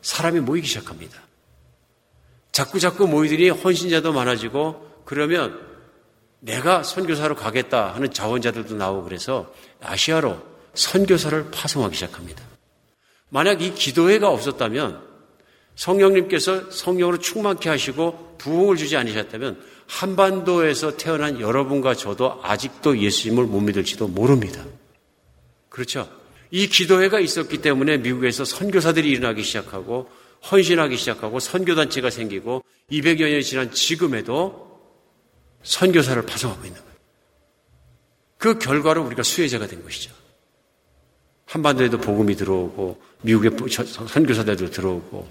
[0.00, 1.20] 사람이 모이기 시작합니다.
[2.50, 5.60] 자꾸 자꾸 모이더니 헌신자도 많아지고 그러면
[6.40, 10.40] 내가 선교사로 가겠다 하는 자원자들도 나오고 그래서 아시아로
[10.74, 12.42] 선교사를 파송하기 시작합니다.
[13.28, 15.06] 만약 이 기도회가 없었다면
[15.74, 24.06] 성령님께서 성령으로 충만케 하시고 부흥을 주지 않으셨다면 한반도에서 태어난 여러분과 저도 아직도 예수님을 못 믿을지도
[24.06, 24.64] 모릅니다.
[25.70, 26.08] 그렇죠?
[26.50, 30.08] 이 기도회가 있었기 때문에 미국에서 선교사들이 일어나기 시작하고
[30.50, 34.68] 헌신하기 시작하고 선교단체가 생기고 200여 년이 지난 지금에도
[35.62, 36.94] 선교사를 파송하고 있는 거예요.
[38.36, 40.14] 그 결과로 우리가 수혜자가 된 것이죠.
[41.46, 45.28] 한반도에도 복음이 들어오고 미국의 선교사들도 들어오고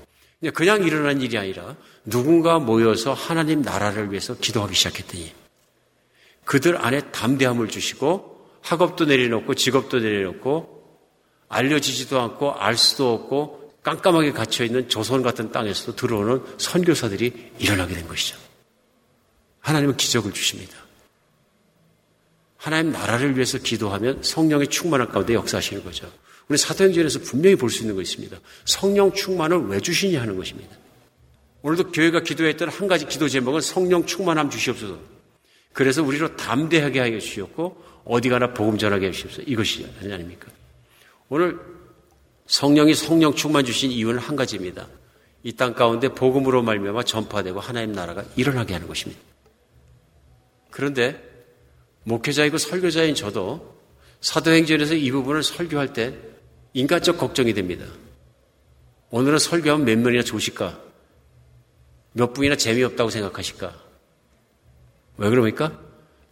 [0.54, 1.76] 그냥 일어난 일이 아니라
[2.06, 5.34] 누군가 모여서 하나님 나라를 위해서 기도하기 시작했더니
[6.46, 10.78] 그들 안에 담대함을 주시고 학업도 내려놓고 직업도 내려놓고
[11.50, 18.38] 알려지지도 않고 알 수도 없고 깜깜하게 갇혀있는 조선 같은 땅에서도 들어오는 선교사들이 일어나게 된 것이죠.
[19.62, 20.78] 하나님은 기적을 주십니다.
[22.58, 26.12] 하나님 나라를 위해서 기도하면 성령의 충만한 가운데 역사하시는 거죠.
[26.48, 28.38] 우리 사도행전에서 분명히 볼 수 있는 거 있습니다.
[28.66, 30.76] 성령 충만을 왜 주시냐 하는 것입니다.
[31.62, 35.00] 오늘도 교회가 기도했던 한 가지 기도 제목은 성령 충만함 주시옵소서.
[35.74, 39.44] 그래서 우리로 담대하게 하여 주시옵고 어디 가나 복음 전하게 해 주시옵소서.
[39.46, 40.48] 이것이 아닙니까?
[41.30, 41.60] 오늘
[42.46, 44.88] 성령이 성령 충만 주신 이유는 한 가지입니다.
[45.44, 49.22] 이 땅 가운데 복음으로 말미암아 전파되고 하나님 나라가 일어나게 하는 것입니다.
[50.72, 51.22] 그런데
[52.04, 53.78] 목회자이고 설교자인 저도
[54.22, 56.18] 사도행전에서 이 부분을 설교할 때
[56.78, 57.88] 인간적 걱정이 됩니다.
[59.10, 60.80] 오늘은 설교하면 몇 명이나 좋으실까?
[62.14, 63.74] 몇 분이나 재미없다고 생각하실까?
[65.18, 65.82] 왜 그럽니까?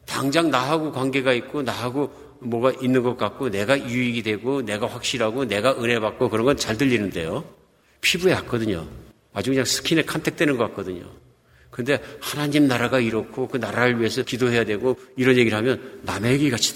[0.06, 5.82] 당장 나하고 관계가 있고 나하고 뭐가 있는 것 같고 내가 유익이 되고 내가 확실하고 내가
[5.82, 7.44] 은혜 받고 그런 건 잘 들리는데요.
[8.02, 8.88] 피부에 얕거든요.
[9.34, 11.10] 아주 그냥 스킨에 컨택되는 것 같거든요.
[11.72, 16.76] 근데 하나님 나라가 이렇고 그 나라를 위해서 기도해야 되고 이런 얘기를 하면 남의 얘기 같이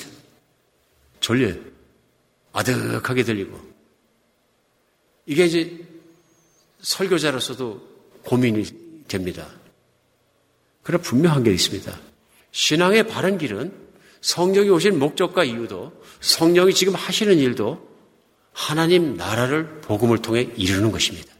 [1.19, 1.78] 졸려요.
[2.51, 3.59] 아득하게 들리고.
[5.25, 5.85] 이게 이제
[6.81, 7.87] 설교자로서도
[8.23, 8.65] 고민이
[9.07, 9.47] 됩니다.
[10.83, 11.99] 그러나 분명한 게 있습니다.
[12.51, 13.71] 신앙의 바른 길은
[14.21, 17.87] 성령이 오신 목적과 이유도 성령이 지금 하시는 일도
[18.51, 21.33] 하나님 나라를 복음을 통해 이루는 것입니다.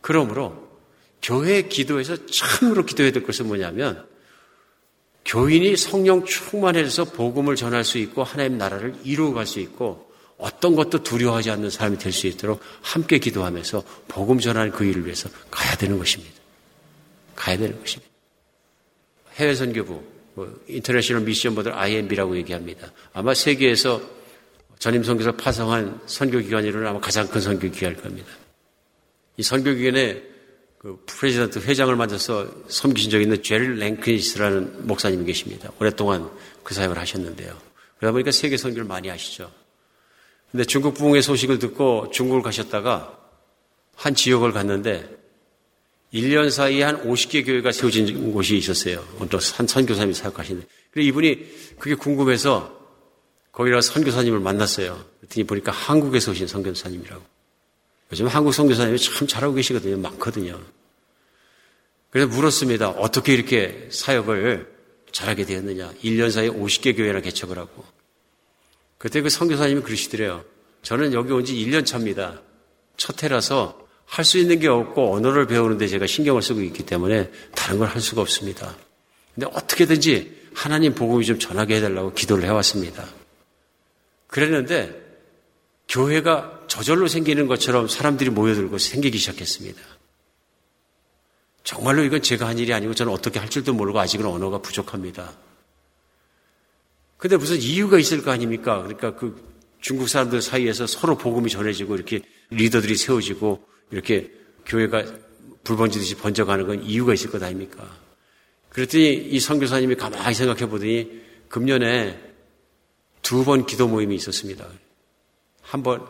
[0.00, 0.64] 그러므로
[1.22, 4.06] 교회 기도에서 참으로 기도해야 될 것은 뭐냐면
[5.24, 11.50] 교인이 성령 충만해서 복음을 전할 수 있고 하나님 나라를 이루어갈 수 있고 어떤 것도 두려워하지
[11.50, 16.34] 않는 사람이 될 수 있도록 함께 기도하면서 복음 전하는 그 일을 위해서 가야 되는 것입니다.
[17.34, 18.12] 가야 되는 것입니다.
[19.36, 20.02] 해외 선교부,
[20.34, 22.92] 뭐 인터내셔널 미션 보들 IMB라고 얘기합니다.
[23.12, 24.02] 아마 세계에서
[24.78, 28.28] 전임 선교사 파송한 선교 기관으로는 아마 가장 큰 선교 기관일 겁니다.
[29.36, 30.33] 이 선교 기관에
[30.84, 35.72] 그 president 회장을 맡아서 섬기신 적이 있는 제리 랭킨스라는 목사님이 계십니다.
[35.80, 36.28] 오랫동안
[36.62, 37.56] 그 사역을 하셨는데요.
[37.96, 39.50] 그러다 보니까 세계 선교를 많이 하시죠.
[40.50, 43.18] 근데 중국 부흥의 소식을 듣고 중국을 가셨다가
[43.96, 45.08] 한 지역을 갔는데
[46.12, 49.02] 1년 사이에 한 50개 교회가 세워진 곳이 있었어요.
[49.20, 50.66] 어떤 한 선교사님이 사역하시는데.
[50.90, 52.78] 그래 이분이 그게 궁금해서
[53.52, 55.02] 거기가 선교사님을 만났어요.
[55.20, 57.33] 그랬더니 보니까 한국에서 오신 선교사님이라고.
[58.14, 59.96] 요즘 한국 선교사님이 참 잘하고 계시거든요.
[59.98, 60.60] 많거든요.
[62.10, 62.90] 그래서 물었습니다.
[62.90, 64.72] 어떻게 이렇게 사역을
[65.10, 65.92] 잘하게 되었느냐.
[66.04, 67.84] 1년 사이에 50개 교회나 개척을 하고.
[68.98, 70.44] 그때 그 선교사님이 그러시더래요.
[70.82, 72.40] 저는 여기 온 지 1년 차입니다.
[72.96, 77.80] 첫 해라서 할 수 있는 게 없고 언어를 배우는데 제가 신경을 쓰고 있기 때문에 다른
[77.80, 78.76] 걸 할 수가 없습니다.
[79.34, 83.04] 근데 어떻게든지 하나님 복음이 좀 전하게 해달라고 기도를 해왔습니다.
[84.28, 85.02] 그랬는데
[85.88, 89.80] 교회가 저절로 생기는 것처럼 사람들이 모여들고 생기기 시작했습니다.
[91.62, 95.32] 정말로 이건 제가 한 일이 아니고 저는 어떻게 할 줄도 모르고 아직은 언어가 부족합니다.
[97.16, 98.82] 근데 무슨 이유가 있을 거 아닙니까?
[98.82, 99.42] 그러니까 그
[99.80, 104.30] 중국 사람들 사이에서 서로 복음이 전해지고 이렇게 리더들이 세워지고 이렇게
[104.66, 105.04] 교회가
[105.62, 107.98] 불 번지듯이 번져가는 건 이유가 있을 것 아닙니까?
[108.68, 112.20] 그랬더니 이 선교사님이 가만히 생각해 보더니 금년에
[113.22, 114.68] 두 번 기도 모임이 있었습니다.
[115.62, 116.06] 한 번,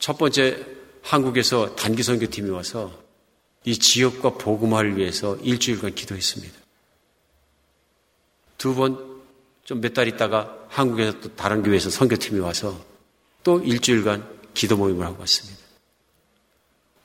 [0.00, 0.66] 첫 번째
[1.02, 3.00] 한국에서 단기 선교팀이 와서
[3.64, 6.58] 이 지역과 복음화를 위해서 일주일간 기도했습니다.
[8.58, 9.20] 두 번,
[9.64, 12.84] 좀 몇 달 있다가 한국에서 또 다른 교회에서 선교팀이 와서
[13.44, 15.60] 또 일주일간 기도 모임을 하고 왔습니다.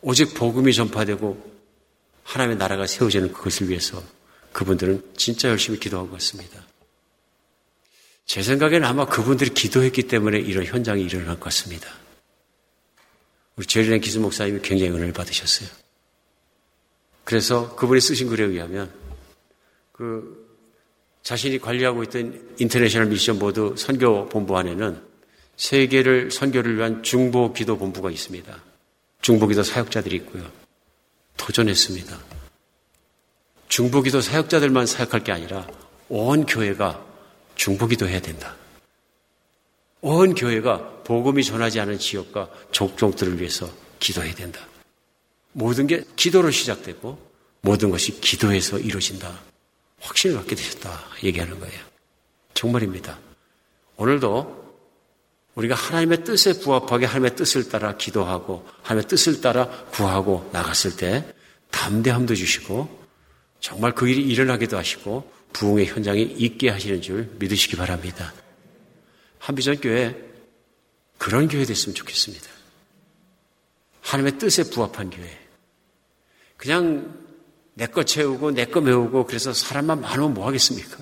[0.01, 1.55] 오직 복음이 전파되고
[2.23, 4.01] 하나님의 나라가 세워지는 그것을 위해서
[4.53, 6.65] 그분들은 진짜 열심히 기도하고 왔습니다.
[8.25, 11.87] 제 생각에는 아마 그분들이 기도했기 때문에 이런 현장이 일어날 것 같습니다.
[13.57, 15.69] 우리 제리 랭킨스 목사님이 굉장히 은혜를 받으셨어요.
[17.23, 18.91] 그래서 그분이 쓰신 글에 의하면
[19.91, 20.45] 그
[21.23, 25.01] 자신이 관리하고 있던 International Mission Board 선교 본부 안에는
[25.57, 28.63] 세계를 선교를 위한 중보 기도 본부가 있습니다.
[29.21, 30.51] 중보 기도 사역자들이 있고요.
[31.37, 32.19] 도전했습니다.
[33.69, 35.67] 중보 기도 사역자들만 사역할 게 아니라
[36.09, 37.03] 온 교회가
[37.55, 38.55] 중보 기도 해야 된다.
[40.01, 44.59] 온 교회가 복음이 전하지 않은 지역과 족족들을 위해서 기도해야 된다.
[45.53, 47.17] 모든 게 기도로 시작되고
[47.61, 49.39] 모든 것이 기도에서 이루어진다.
[50.01, 50.99] 확신을 갖게 되셨다.
[51.23, 51.79] 얘기하는 거예요.
[52.53, 53.17] 정말입니다.
[53.97, 54.65] 오늘도
[55.55, 61.25] 우리가 하나님의 뜻에 부합하게 하나님의 뜻을 따라 기도하고 하나님의 뜻을 따라 구하고 나갔을 때
[61.71, 63.05] 담대함도 주시고
[63.59, 68.33] 정말 그 일이 일어나기도 하시고 부흥의 현장이 있게 하시는 줄 믿으시기 바랍니다.
[69.39, 70.24] 한비전 교회
[71.17, 72.47] 그런 교회 됐으면 좋겠습니다.
[74.01, 75.39] 하나님의 뜻에 부합한 교회.
[76.57, 77.25] 그냥
[77.73, 80.97] 내 거 채우고 내 거 메우고 그래서 사람만 많으면 뭐 하겠습니까?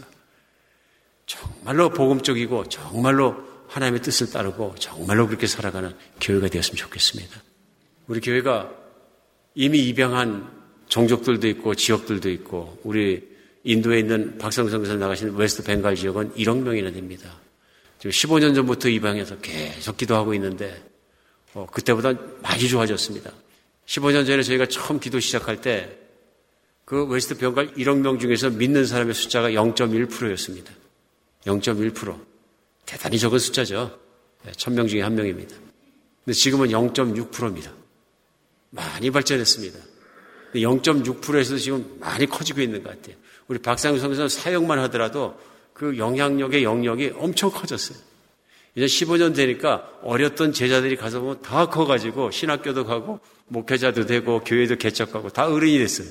[1.26, 3.36] 정말로 복음적이고 정말로
[3.68, 7.42] 하나님의 뜻을 따르고 정말로 그렇게 살아가는 교회가 되었으면 좋겠습니다.
[8.08, 8.72] 우리 교회가
[9.56, 10.52] 이미 입양한
[10.90, 13.32] 종족들도 있고 지역들도 있고 우리
[13.64, 17.40] 인도에 있는 박성성에서 나가신 웨스트 벵갈 지역은 1억 명이나 됩니다.
[18.04, 20.84] 지금 15년 전부터 입양해서 계속 기도하고 있는데
[21.54, 23.32] 어, 그때보다 많이 좋아졌습니다.
[23.86, 26.04] 15년 전에 저희가 처음 기도 시작할 때
[26.86, 30.74] 그 웨스트 벵갈 1억 명 중에서 믿는 사람의 숫자가 0.1%였습니다.
[31.46, 32.20] 0.1%.
[32.86, 33.98] 대단히 적은 숫자죠.
[34.46, 35.56] 1000명 중에 한 명입니다.
[36.26, 37.72] 근데 지금은 0.6%입니다.
[38.70, 39.80] 많이 발전했습니다.
[40.56, 43.16] 0.6%에서 지금 많이 커지고 있는 것 같아요.
[43.48, 45.40] 우리 박상규 선교사는 사역만 하더라도
[45.74, 47.98] 그 영향력의 영역이 엄청 커졌어요.
[48.76, 55.30] 이제 15년 되니까 어렸던 제자들이 가서 보면 다 커가지고 신학교도 가고 목회자도 되고 교회도 개척하고
[55.30, 56.08] 다 어른이 됐어요.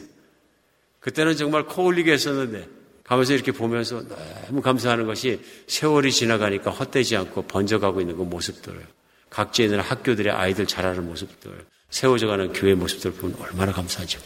[1.01, 2.69] 그때는 정말 코흘리개였었는데
[3.05, 4.03] 가면서 이렇게 보면서
[4.47, 8.87] 너무 감사하는 것이 세월이 지나가니까 헛되지 않고 번져가고 있는 그 모습들,
[9.29, 14.21] 각지에 있는 학교들의 아이들 자라는 모습들, 세워져가는 교회 모습들 보면 얼마나 감사하죠.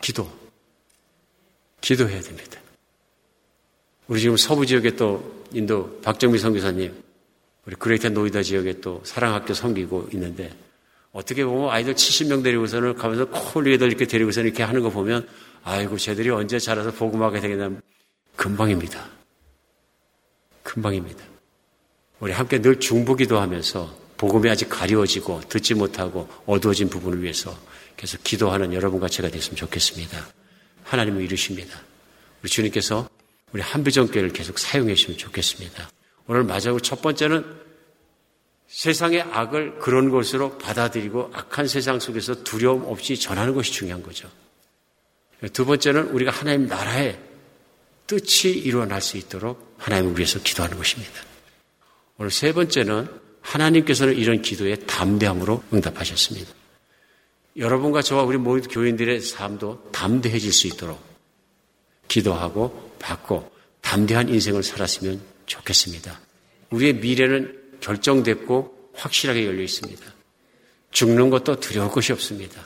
[0.00, 0.30] 기도.
[1.82, 2.63] 기도해야 됩니다.
[4.06, 6.94] 우리 지금 서부 지역에 또 인도 박정미 선교사님,
[7.66, 10.50] 우리 그레이터 노이다 지역에 또 사랑학교 섬기고 있는데
[11.12, 15.26] 어떻게 보면 아이들 70명 데리고서는 가면서 콜리에들 이렇게 데리고서 이렇게 하는 거 보면
[15.62, 17.70] 아이고 쟤들이 언제 자라서 복음하게 되겠나
[18.36, 19.08] 금방입니다.
[20.62, 21.24] 금방입니다.
[22.20, 27.56] 우리 함께 늘 중보기도 하면서 복음이 아직 가려워지고 듣지 못하고 어두워진 부분을 위해서
[27.96, 30.26] 계속 기도하는 여러분과 제가 됐으면 좋겠습니다.
[30.84, 31.80] 하나님을 이루십니다.
[32.42, 33.08] 우리 주님께서
[33.54, 35.88] 우리 한비전교회를 계속 사용해 주시면 좋겠습니다.
[36.26, 37.44] 오늘 마지막으로 첫 번째는
[38.66, 44.28] 세상의 악을 그런 것으로 받아들이고 악한 세상 속에서 두려움 없이 전하는 것이 중요한 거죠.
[45.52, 47.16] 두 번째는 우리가 하나님 나라의
[48.08, 51.12] 뜻이 일어날 수 있도록 하나님을 위해서 기도하는 것입니다.
[52.18, 53.08] 오늘 세 번째는
[53.40, 56.52] 하나님께서는 이런 기도에 담대함으로 응답하셨습니다.
[57.56, 61.00] 여러분과 저와 우리 모든 교인들의 삶도 담대해질 수 있도록
[62.08, 63.52] 기도하고 받고
[63.82, 66.18] 담대한 인생을 살았으면 좋겠습니다.
[66.70, 70.02] 우리의 미래는 결정됐고 확실하게 열려 있습니다.
[70.90, 72.64] 죽는 것도 두려울 것이 없습니다.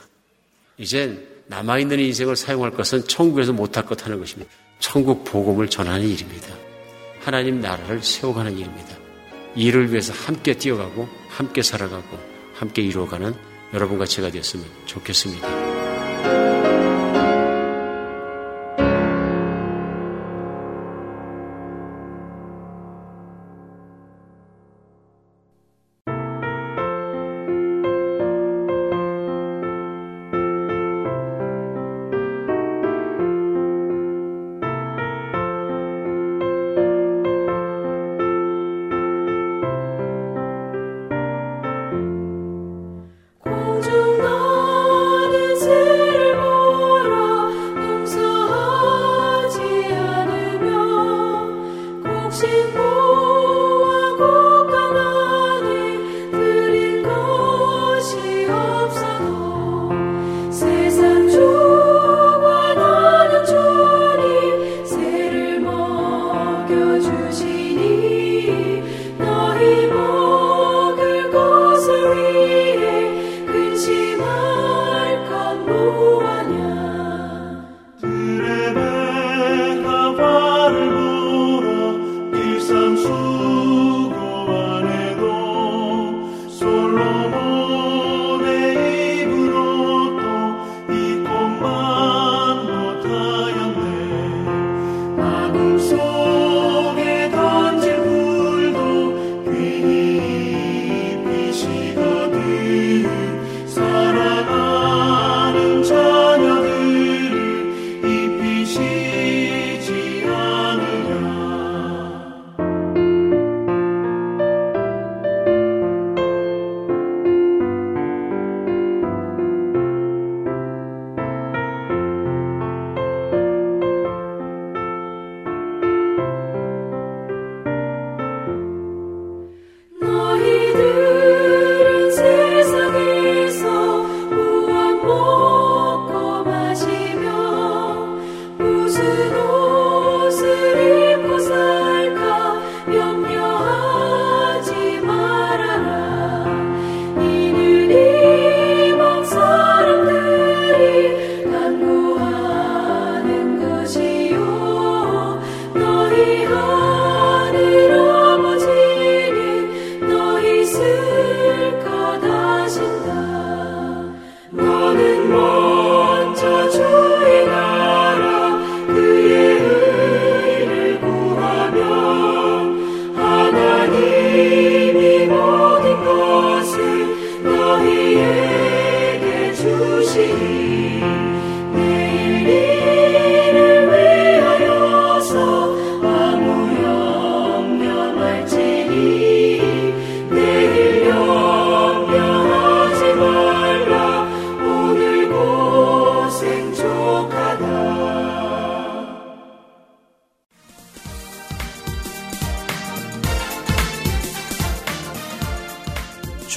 [0.77, 4.51] 이젠 남아있는 인생을 사용할 것은 천국에서 못할 것 하는 것입니다.
[4.79, 6.55] 천국 복음을 전하는 일입니다.
[7.19, 8.97] 하나님 나라를 세워가는 일입니다.
[9.55, 12.17] 이를 위해서 함께 뛰어가고 함께 살아가고
[12.53, 13.33] 함께 이루어가는
[13.73, 16.68] 여러분과 제가 되었으면 좋겠습니다.